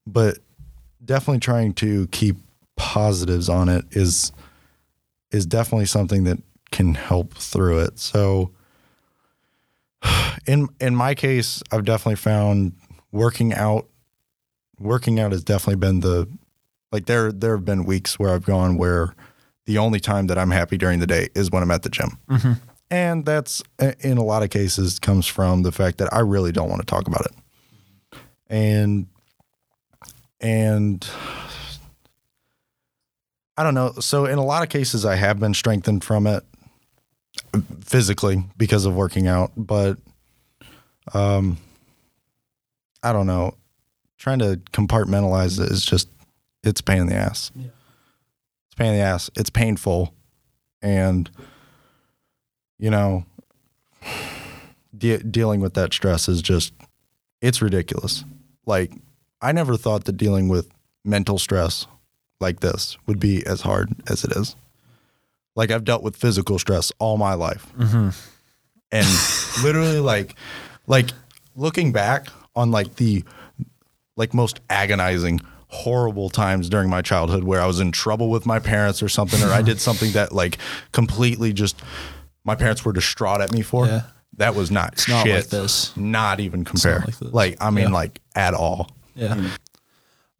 But 0.08 0.40
definitely 1.04 1.40
trying 1.40 1.74
to 1.76 2.08
keep 2.08 2.38
positives 2.78 3.48
on 3.48 3.70
it 3.70 3.86
is 3.92 4.32
is 5.32 5.46
definitely 5.46 5.86
something 5.86 6.24
that 6.24 6.40
can 6.72 6.96
help 6.96 7.36
through 7.36 7.80
it. 7.82 8.00
So 8.00 8.50
in 10.48 10.68
in 10.80 10.96
my 10.96 11.16
case, 11.16 11.62
I've 11.72 11.86
definitely 11.86 12.16
found 12.16 12.74
working 13.12 13.54
out 13.54 13.88
working 14.80 15.20
out 15.20 15.32
has 15.32 15.44
definitely 15.44 15.78
been 15.78 16.02
the 16.02 16.28
like 16.92 17.06
there 17.06 17.32
there 17.32 17.56
have 17.56 17.66
been 17.66 17.86
weeks 17.86 18.20
where 18.20 18.34
I've 18.34 18.46
gone 18.46 18.78
where 18.78 19.16
the 19.66 19.78
only 19.78 20.00
time 20.00 20.28
that 20.28 20.38
I'm 20.38 20.52
happy 20.52 20.78
during 20.78 21.00
the 21.00 21.08
day 21.08 21.30
is 21.34 21.50
when 21.50 21.64
I'm 21.64 21.72
at 21.72 21.84
the 21.84 21.90
gym. 21.90 22.20
Mm-hmm. 22.30 22.54
And 22.92 23.26
that's 23.26 23.64
in 24.02 24.18
a 24.18 24.24
lot 24.24 24.44
of 24.44 24.52
cases 24.52 25.00
comes 25.00 25.26
from 25.26 25.64
the 25.64 25.72
fact 25.72 25.98
that 25.98 26.14
I 26.14 26.20
really 26.20 26.52
don't 26.52 26.70
want 26.70 26.82
to 26.82 26.86
talk 26.86 27.08
about 27.08 27.26
it. 27.26 28.20
And 28.48 29.08
and 30.40 31.08
I 33.58 33.64
don't 33.64 33.74
know. 33.74 33.94
So 34.00 34.26
in 34.26 34.38
a 34.38 34.46
lot 34.46 34.62
of 34.62 34.70
cases 34.70 35.06
I 35.06 35.16
have 35.16 35.40
been 35.40 35.54
strengthened 35.54 36.04
from 36.04 36.28
it 36.28 36.44
physically 37.62 38.44
because 38.58 38.86
of 38.86 38.96
working 38.96 39.28
out, 39.28 39.52
but 39.56 39.98
um 41.14 41.58
I 43.04 43.14
don't 43.14 43.28
know. 43.28 43.56
Trying 44.18 44.40
to 44.40 44.60
compartmentalize 44.72 45.60
it 45.64 45.72
is 45.72 45.86
just 45.86 46.10
it's 46.64 46.80
a 46.80 46.84
pain 46.84 47.02
in 47.02 47.08
the 47.08 47.16
ass. 47.16 47.52
Yeah. 47.56 47.66
It's 47.66 48.74
a 48.74 48.78
pain 48.78 48.94
in 48.94 48.98
the 49.00 49.04
ass. 49.04 49.30
It's 49.36 49.50
painful 49.50 50.14
and 50.82 51.30
you 52.78 52.90
know 52.90 53.26
de- 54.98 55.24
dealing 55.24 55.62
with 55.62 55.74
that 55.76 55.94
stress 55.94 56.28
is 56.28 56.42
just 56.42 56.74
it's 57.42 57.62
ridiculous. 57.62 58.24
Like 58.66 58.92
I 59.42 59.52
never 59.52 59.78
thought 59.78 60.06
that 60.06 60.18
dealing 60.18 60.48
with 60.48 60.70
mental 61.04 61.38
stress 61.38 61.86
like 62.40 62.60
this 62.62 62.98
would 63.06 63.20
be 63.20 63.46
as 63.46 63.62
hard 63.62 63.94
as 64.10 64.24
it 64.24 64.32
is. 64.36 64.56
Like 65.56 65.72
I've 65.72 65.84
dealt 65.86 66.04
with 66.04 66.16
physical 66.16 66.60
stress 66.60 66.92
all 67.00 67.18
my 67.18 67.34
life. 67.34 67.66
Mm-hmm. 67.78 68.10
And 68.92 69.64
literally 69.64 70.00
like 70.00 70.36
like 70.88 71.10
looking 71.56 71.92
back 71.92 72.28
on 72.56 72.72
like 72.72 72.96
the 72.96 73.24
like 74.18 74.34
most 74.34 74.60
agonizing 74.70 75.42
horrible 75.68 76.30
times 76.30 76.70
during 76.70 76.90
my 76.90 77.02
childhood 77.02 77.44
where 77.44 77.60
I 77.62 77.66
was 77.66 77.80
in 77.80 77.92
trouble 77.92 78.30
with 78.30 78.46
my 78.46 78.60
parents 78.60 79.02
or 79.04 79.10
something 79.10 79.42
or 79.44 79.48
I 79.52 79.62
did 79.62 79.80
something 79.88 80.12
that 80.12 80.32
like 80.32 80.58
completely 80.92 81.52
just 81.54 81.82
my 82.44 82.56
parents 82.56 82.86
were 82.86 82.94
distraught 82.94 83.42
at 83.42 83.52
me 83.52 83.62
for. 83.62 83.88
Yeah. 83.88 84.02
That 84.38 84.54
was 84.56 84.70
not 84.70 85.04
not 85.08 85.26
shit. 85.26 85.36
like 85.36 85.48
this. 85.48 85.96
Not 85.98 86.40
even 86.42 86.66
compare. 86.66 87.00
like 87.00 87.18
this. 87.18 87.34
Like 87.34 87.58
I 87.62 87.70
mean 87.72 87.88
Yeah. 87.88 87.94
like 87.94 88.20
at 88.36 88.54
all. 88.54 88.90
Yeah. 89.16 89.36
Mm. 89.36 89.50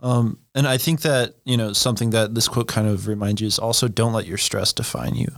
Um, 0.06 0.38
and 0.54 0.68
I 0.68 0.78
think 0.78 1.02
that, 1.02 1.34
you 1.46 1.58
know, 1.58 1.74
something 1.74 2.12
that 2.12 2.36
this 2.36 2.48
quote 2.48 2.68
kind 2.68 2.88
of 2.88 3.08
reminds 3.08 3.42
you 3.42 3.48
is 3.48 3.58
also 3.58 3.88
don't 3.88 4.14
let 4.14 4.28
your 4.28 4.38
stress 4.38 4.72
define 4.72 5.16
you. 5.16 5.30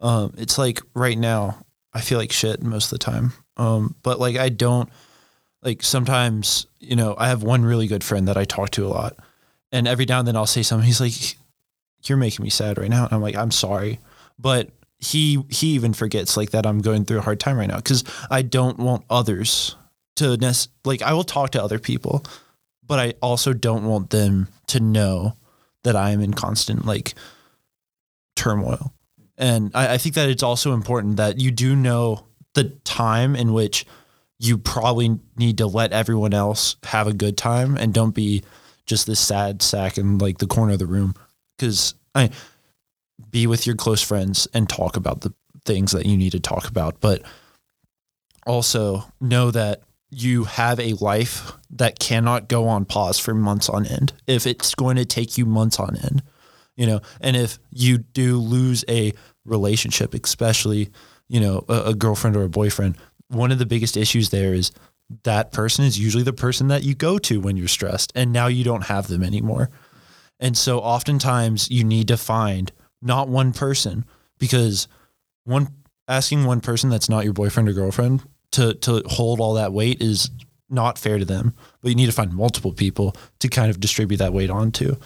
Um, 0.00 0.34
it's 0.38 0.56
like 0.56 0.80
right 0.94 1.18
now, 1.18 1.66
I 1.92 2.00
feel 2.00 2.16
like 2.16 2.30
shit 2.30 2.62
most 2.62 2.84
of 2.84 2.90
the 3.00 3.04
time. 3.04 3.32
Um, 3.56 3.96
but 4.04 4.20
like 4.20 4.36
I 4.36 4.50
don't 4.50 4.88
like 5.62 5.82
sometimes, 5.82 6.68
you 6.78 6.94
know, 6.94 7.16
I 7.18 7.26
have 7.26 7.42
one 7.42 7.64
really 7.64 7.88
good 7.88 8.04
friend 8.04 8.28
that 8.28 8.36
I 8.36 8.44
talk 8.44 8.70
to 8.70 8.86
a 8.86 8.88
lot. 8.88 9.16
And 9.72 9.88
every 9.88 10.04
now 10.04 10.20
and 10.20 10.28
then 10.28 10.36
I'll 10.36 10.46
say 10.46 10.62
something, 10.62 10.86
he's 10.86 11.00
like, 11.00 11.36
You're 12.04 12.18
making 12.18 12.44
me 12.44 12.50
sad 12.50 12.78
right 12.78 12.88
now. 12.88 13.04
And 13.04 13.12
I'm 13.12 13.20
like, 13.20 13.34
I'm 13.34 13.50
sorry. 13.50 13.98
But 14.38 14.70
he 15.00 15.42
he 15.50 15.70
even 15.70 15.92
forgets 15.92 16.36
like 16.36 16.50
that 16.50 16.66
I'm 16.66 16.78
going 16.82 17.04
through 17.04 17.18
a 17.18 17.22
hard 17.22 17.40
time 17.40 17.58
right 17.58 17.68
now. 17.68 17.80
Cause 17.80 18.04
I 18.30 18.42
don't 18.42 18.78
want 18.78 19.04
others 19.10 19.74
to 20.16 20.36
nec- 20.36 20.68
like 20.84 21.02
I 21.02 21.14
will 21.14 21.24
talk 21.24 21.50
to 21.50 21.62
other 21.62 21.80
people, 21.80 22.24
but 22.88 22.98
I 22.98 23.14
also 23.22 23.52
don't 23.52 23.84
want 23.84 24.10
them 24.10 24.48
to 24.68 24.80
know 24.80 25.36
that 25.84 25.94
I 25.94 26.10
am 26.10 26.20
in 26.20 26.34
constant 26.34 26.84
like 26.84 27.14
turmoil. 28.34 28.92
And 29.36 29.70
I, 29.74 29.94
I 29.94 29.98
think 29.98 30.16
that 30.16 30.28
it's 30.28 30.42
also 30.42 30.72
important 30.72 31.18
that 31.18 31.40
you 31.40 31.50
do 31.50 31.76
know 31.76 32.24
the 32.54 32.64
time 32.84 33.36
in 33.36 33.52
which 33.52 33.86
you 34.40 34.58
probably 34.58 35.18
need 35.36 35.58
to 35.58 35.66
let 35.66 35.92
everyone 35.92 36.34
else 36.34 36.76
have 36.84 37.06
a 37.06 37.12
good 37.12 37.36
time 37.36 37.76
and 37.76 37.94
don't 37.94 38.14
be 38.14 38.42
just 38.86 39.06
this 39.06 39.20
sad 39.20 39.62
sack 39.62 39.98
in 39.98 40.18
like 40.18 40.38
the 40.38 40.46
corner 40.46 40.72
of 40.72 40.78
the 40.78 40.86
room. 40.86 41.14
Because 41.56 41.94
I 42.14 42.30
be 43.30 43.46
with 43.46 43.66
your 43.66 43.76
close 43.76 44.02
friends 44.02 44.48
and 44.54 44.68
talk 44.68 44.96
about 44.96 45.20
the 45.20 45.34
things 45.64 45.92
that 45.92 46.06
you 46.06 46.16
need 46.16 46.32
to 46.32 46.40
talk 46.40 46.68
about, 46.68 47.00
but 47.00 47.22
also 48.46 49.04
know 49.20 49.50
that 49.50 49.82
you 50.10 50.44
have 50.44 50.80
a 50.80 50.94
life 50.94 51.52
that 51.70 51.98
cannot 51.98 52.48
go 52.48 52.66
on 52.66 52.84
pause 52.84 53.18
for 53.18 53.34
months 53.34 53.68
on 53.68 53.86
end. 53.86 54.12
If 54.26 54.46
it's 54.46 54.74
going 54.74 54.96
to 54.96 55.04
take 55.04 55.36
you 55.36 55.44
months 55.44 55.78
on 55.78 55.96
end, 55.96 56.22
you 56.76 56.86
know, 56.86 57.00
and 57.20 57.36
if 57.36 57.58
you 57.70 57.98
do 57.98 58.38
lose 58.38 58.84
a 58.88 59.12
relationship, 59.44 60.14
especially, 60.14 60.90
you 61.28 61.40
know, 61.40 61.64
a, 61.68 61.90
a 61.90 61.94
girlfriend 61.94 62.36
or 62.36 62.44
a 62.44 62.48
boyfriend, 62.48 62.96
one 63.28 63.52
of 63.52 63.58
the 63.58 63.66
biggest 63.66 63.96
issues 63.96 64.30
there 64.30 64.54
is 64.54 64.72
that 65.24 65.52
person 65.52 65.84
is 65.84 65.98
usually 65.98 66.22
the 66.22 66.32
person 66.32 66.68
that 66.68 66.84
you 66.84 66.94
go 66.94 67.18
to 67.18 67.40
when 67.40 67.56
you're 67.56 67.68
stressed 67.68 68.12
and 68.14 68.32
now 68.32 68.46
you 68.46 68.64
don't 68.64 68.84
have 68.84 69.08
them 69.08 69.22
anymore. 69.22 69.70
And 70.40 70.56
so 70.56 70.78
oftentimes 70.78 71.70
you 71.70 71.84
need 71.84 72.08
to 72.08 72.16
find 72.16 72.70
not 73.02 73.28
one 73.28 73.52
person 73.52 74.04
because 74.38 74.88
one 75.44 75.68
asking 76.06 76.44
one 76.44 76.60
person 76.60 76.88
that's 76.88 77.08
not 77.08 77.24
your 77.24 77.32
boyfriend 77.32 77.68
or 77.68 77.72
girlfriend 77.72 78.22
to 78.52 78.74
to 78.74 79.02
hold 79.06 79.40
all 79.40 79.54
that 79.54 79.72
weight 79.72 80.00
is 80.00 80.30
not 80.70 80.98
fair 80.98 81.18
to 81.18 81.24
them. 81.24 81.54
But 81.80 81.90
you 81.90 81.94
need 81.94 82.06
to 82.06 82.12
find 82.12 82.32
multiple 82.32 82.72
people 82.72 83.16
to 83.38 83.48
kind 83.48 83.70
of 83.70 83.80
distribute 83.80 84.18
that 84.18 84.32
weight 84.32 84.50
onto. 84.50 84.96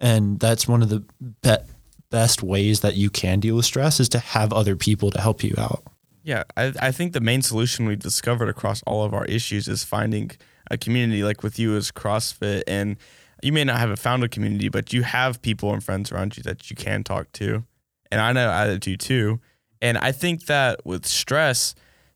And 0.00 0.40
that's 0.40 0.66
one 0.66 0.82
of 0.82 0.88
the 0.88 1.04
be- 1.42 1.72
best 2.10 2.42
ways 2.42 2.80
that 2.80 2.94
you 2.94 3.10
can 3.10 3.40
deal 3.40 3.56
with 3.56 3.64
stress 3.64 4.00
is 4.00 4.08
to 4.10 4.18
have 4.18 4.52
other 4.52 4.76
people 4.76 5.10
to 5.10 5.20
help 5.20 5.42
you 5.42 5.54
out. 5.58 5.82
Yeah, 6.22 6.44
I, 6.56 6.72
I 6.80 6.90
think 6.90 7.12
the 7.12 7.20
main 7.20 7.42
solution 7.42 7.86
we've 7.86 7.98
discovered 7.98 8.48
across 8.48 8.82
all 8.84 9.04
of 9.04 9.12
our 9.12 9.26
issues 9.26 9.68
is 9.68 9.84
finding 9.84 10.30
a 10.70 10.78
community 10.78 11.22
like 11.22 11.42
with 11.42 11.58
you 11.58 11.76
as 11.76 11.90
CrossFit. 11.90 12.62
And 12.66 12.96
you 13.42 13.52
may 13.52 13.64
not 13.64 13.78
have 13.78 13.90
a 13.90 13.96
found 13.96 14.24
a 14.24 14.28
community, 14.28 14.68
but 14.68 14.92
you 14.92 15.02
have 15.02 15.42
people 15.42 15.72
and 15.72 15.84
friends 15.84 16.10
around 16.10 16.36
you 16.36 16.42
that 16.44 16.70
you 16.70 16.76
can 16.76 17.04
talk 17.04 17.30
to. 17.32 17.64
And 18.10 18.20
I 18.20 18.32
know 18.32 18.50
I 18.50 18.76
do 18.76 18.96
too. 18.96 19.40
And 19.82 19.98
I 19.98 20.12
think 20.12 20.46
that 20.46 20.80
with 20.86 21.04
stress, 21.04 21.74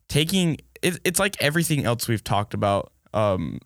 taking 0.08 0.58
it, 0.82 1.00
it's 1.04 1.18
like 1.18 1.36
everything 1.40 1.84
else 1.84 2.08
we've 2.08 2.24
talked 2.24 2.54
about. 2.54 2.92
Um, 3.12 3.60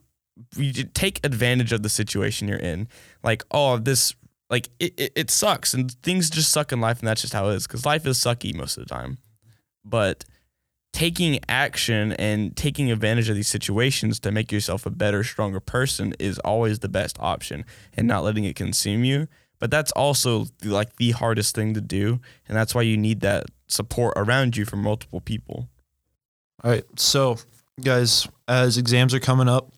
you 0.57 0.73
take 0.73 1.25
advantage 1.25 1.73
of 1.73 1.83
the 1.83 1.89
situation 1.89 2.49
you're 2.49 2.59
in. 2.59 2.89
Like, 3.23 3.45
oh, 3.51 3.79
this, 3.79 4.15
like, 4.51 4.69
it, 4.79 4.95
it, 4.99 5.13
it 5.15 5.31
sucks 5.31 5.75
and 5.75 5.93
things 6.03 6.31
just 6.31 6.51
suck 6.51 6.73
in 6.73 6.81
life, 6.81 7.01
and 7.01 7.09
that's 7.09 7.23
just 7.23 7.33
how 7.33 7.49
it 7.49 7.55
is 7.55 7.67
because 7.67 7.87
life 7.87 8.07
is 8.07 8.19
sucky 8.19 8.55
most 8.55 8.77
of 8.77 8.87
the 8.87 8.95
time. 8.95 9.19
But 9.85 10.25
taking 10.93 11.41
action 11.49 12.13
and 12.13 12.57
taking 12.57 12.91
advantage 12.91 13.29
of 13.29 13.37
these 13.37 13.49
situations 13.49 14.21
to 14.21 14.31
make 14.31 14.53
yourself 14.53 14.87
a 14.87 14.91
better, 14.91 15.25
stronger 15.25 15.61
person 15.61 16.15
is 16.19 16.39
always 16.41 16.81
the 16.81 16.89
best 16.89 17.17
option 17.19 17.65
and 17.97 18.07
not 18.07 18.23
letting 18.25 18.45
it 18.45 18.57
consume 18.57 19.05
you. 19.05 19.27
But 19.59 19.71
that's 19.71 19.93
also 19.93 20.47
like 20.65 20.97
the 20.97 21.13
hardest 21.13 21.55
thing 21.55 21.73
to 21.75 21.81
do. 21.81 22.21
And 22.49 22.57
that's 22.57 22.75
why 22.75 22.83
you 22.83 22.97
need 22.97 23.21
that 23.21 23.47
support 23.69 24.13
around 24.17 24.57
you 24.57 24.65
from 24.65 24.83
multiple 24.83 25.21
people. 25.21 25.69
All 26.65 26.71
right. 26.71 26.85
So, 26.97 27.39
guys, 27.81 28.29
as 28.47 28.79
exams 28.79 29.15
are 29.15 29.21
coming 29.21 29.49
up, 29.49 29.73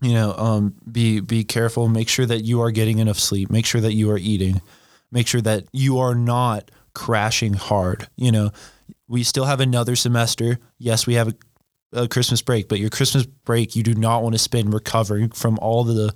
you 0.00 0.12
know, 0.12 0.34
um, 0.34 0.74
be 0.90 1.20
be 1.20 1.44
careful. 1.44 1.88
Make 1.88 2.08
sure 2.08 2.26
that 2.26 2.42
you 2.44 2.60
are 2.62 2.70
getting 2.70 2.98
enough 2.98 3.18
sleep. 3.18 3.50
Make 3.50 3.66
sure 3.66 3.80
that 3.80 3.94
you 3.94 4.10
are 4.10 4.18
eating. 4.18 4.60
Make 5.10 5.26
sure 5.26 5.40
that 5.40 5.64
you 5.72 5.98
are 5.98 6.14
not 6.14 6.70
crashing 6.94 7.54
hard. 7.54 8.08
You 8.16 8.32
know, 8.32 8.50
we 9.08 9.22
still 9.22 9.44
have 9.44 9.60
another 9.60 9.96
semester. 9.96 10.58
Yes, 10.78 11.06
we 11.06 11.14
have 11.14 11.28
a, 11.92 12.02
a 12.02 12.08
Christmas 12.08 12.42
break, 12.42 12.68
but 12.68 12.80
your 12.80 12.90
Christmas 12.90 13.24
break 13.24 13.74
you 13.74 13.82
do 13.82 13.94
not 13.94 14.22
want 14.22 14.34
to 14.34 14.38
spend 14.38 14.74
recovering 14.74 15.30
from 15.30 15.58
all 15.60 15.84
the 15.84 16.14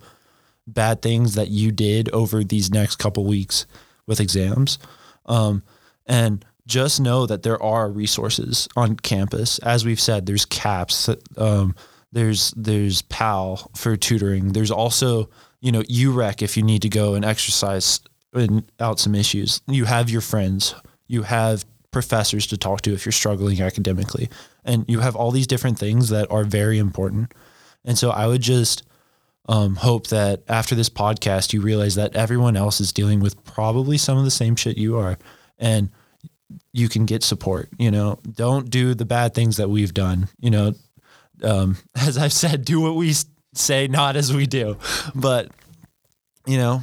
bad 0.67 1.01
things 1.01 1.35
that 1.35 1.49
you 1.49 1.73
did 1.73 2.11
over 2.11 2.45
these 2.45 2.71
next 2.71 2.97
couple 2.97 3.25
weeks 3.25 3.67
with 4.07 4.21
exams. 4.21 4.79
Um, 5.27 5.63
and 6.07 6.45
just 6.69 7.01
know 7.01 7.27
that 7.27 7.43
there 7.43 7.61
are 7.61 7.91
resources 7.91 8.69
on 8.77 8.95
campus. 8.97 9.59
As 9.61 9.85
we've 9.85 10.01
said, 10.01 10.27
there's 10.27 10.45
CAPS, 10.45 11.09
um, 11.37 11.75
there's 12.13 12.53
there's 12.57 13.03
PAL 13.03 13.71
for 13.75 13.97
tutoring. 13.97 14.53
There's 14.53 14.71
also 14.71 15.31
you 15.61 15.73
know 15.73 15.83
UREC 15.83 16.43
if 16.43 16.57
you 16.57 16.63
need 16.63 16.83
to 16.83 16.89
go 16.89 17.15
and 17.15 17.25
exercise 17.25 18.01
and 18.33 18.71
out 18.79 19.01
some 19.01 19.15
issues. 19.15 19.61
You 19.67 19.87
have 19.87 20.09
your 20.11 20.21
friends. 20.21 20.75
You 21.07 21.23
have 21.23 21.65
professors 21.91 22.47
to 22.49 22.57
talk 22.57 22.83
to 22.83 22.93
if 22.93 23.05
you're 23.05 23.13
struggling 23.13 23.61
academically, 23.61 24.29
and 24.65 24.85
you 24.89 25.01
have 25.01 25.17
all 25.17 25.31
these 25.31 25.47
different 25.47 25.79
things 25.79 26.11
that 26.11 26.31
are 26.31 26.45
very 26.45 26.79
important. 26.79 27.33
And 27.85 27.99
so 27.99 28.11
I 28.11 28.27
would 28.27 28.43
just 28.43 28.85
um, 29.49 29.77
hope 29.77 30.09
that 30.09 30.43
after 30.49 30.75
this 30.75 30.91
podcast, 30.91 31.53
you 31.53 31.61
realize 31.61 31.95
that 31.95 32.15
everyone 32.15 32.57
else 32.57 32.81
is 32.81 32.93
dealing 32.93 33.21
with 33.21 33.43
probably 33.45 33.97
some 33.97 34.19
of 34.19 34.25
the 34.25 34.31
same 34.31 34.57
shit 34.57 34.77
you 34.77 34.97
are, 34.97 35.19
and 35.59 35.91
you 36.73 36.89
can 36.89 37.07
get 37.07 37.23
support. 37.23 37.69
You 37.79 37.91
know, 37.91 38.19
don't 38.31 38.71
do 38.71 38.95
the 38.95 39.05
bad 39.05 39.35
things 39.35 39.57
that 39.57 39.71
we've 39.71 39.95
done. 39.95 40.29
You 40.41 40.51
know, 40.51 40.73
um, 41.43 41.77
as 41.95 42.19
I've 42.19 42.33
said, 42.33 42.65
do 42.65 42.81
what 42.81 42.97
we 42.97 43.15
say, 43.55 43.89
not 43.89 44.17
as 44.17 44.33
we 44.33 44.47
do. 44.47 44.79
But 45.15 45.51
you 46.47 46.59
know, 46.59 46.83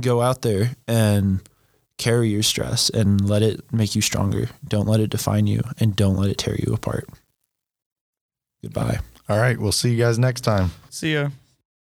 go 0.00 0.22
out 0.22 0.42
there 0.42 0.70
and 0.88 1.40
carry 1.98 2.28
your 2.28 2.42
stress 2.42 2.90
and 2.90 3.26
let 3.28 3.42
it 3.42 3.72
make 3.72 3.94
you 3.94 4.02
stronger. 4.02 4.48
Don't 4.66 4.86
let 4.86 5.00
it 5.00 5.10
define 5.10 5.46
you, 5.46 5.62
and 5.78 5.94
don't 5.94 6.16
let 6.16 6.30
it 6.30 6.38
tear 6.38 6.56
you 6.56 6.72
apart. 6.74 7.08
Goodbye. 8.62 9.00
All 9.28 9.38
right. 9.38 9.58
We'll 9.58 9.72
see 9.72 9.90
you 9.90 9.98
guys 9.98 10.18
next 10.18 10.42
time. 10.42 10.70
See 10.90 11.14
ya. 11.14 11.30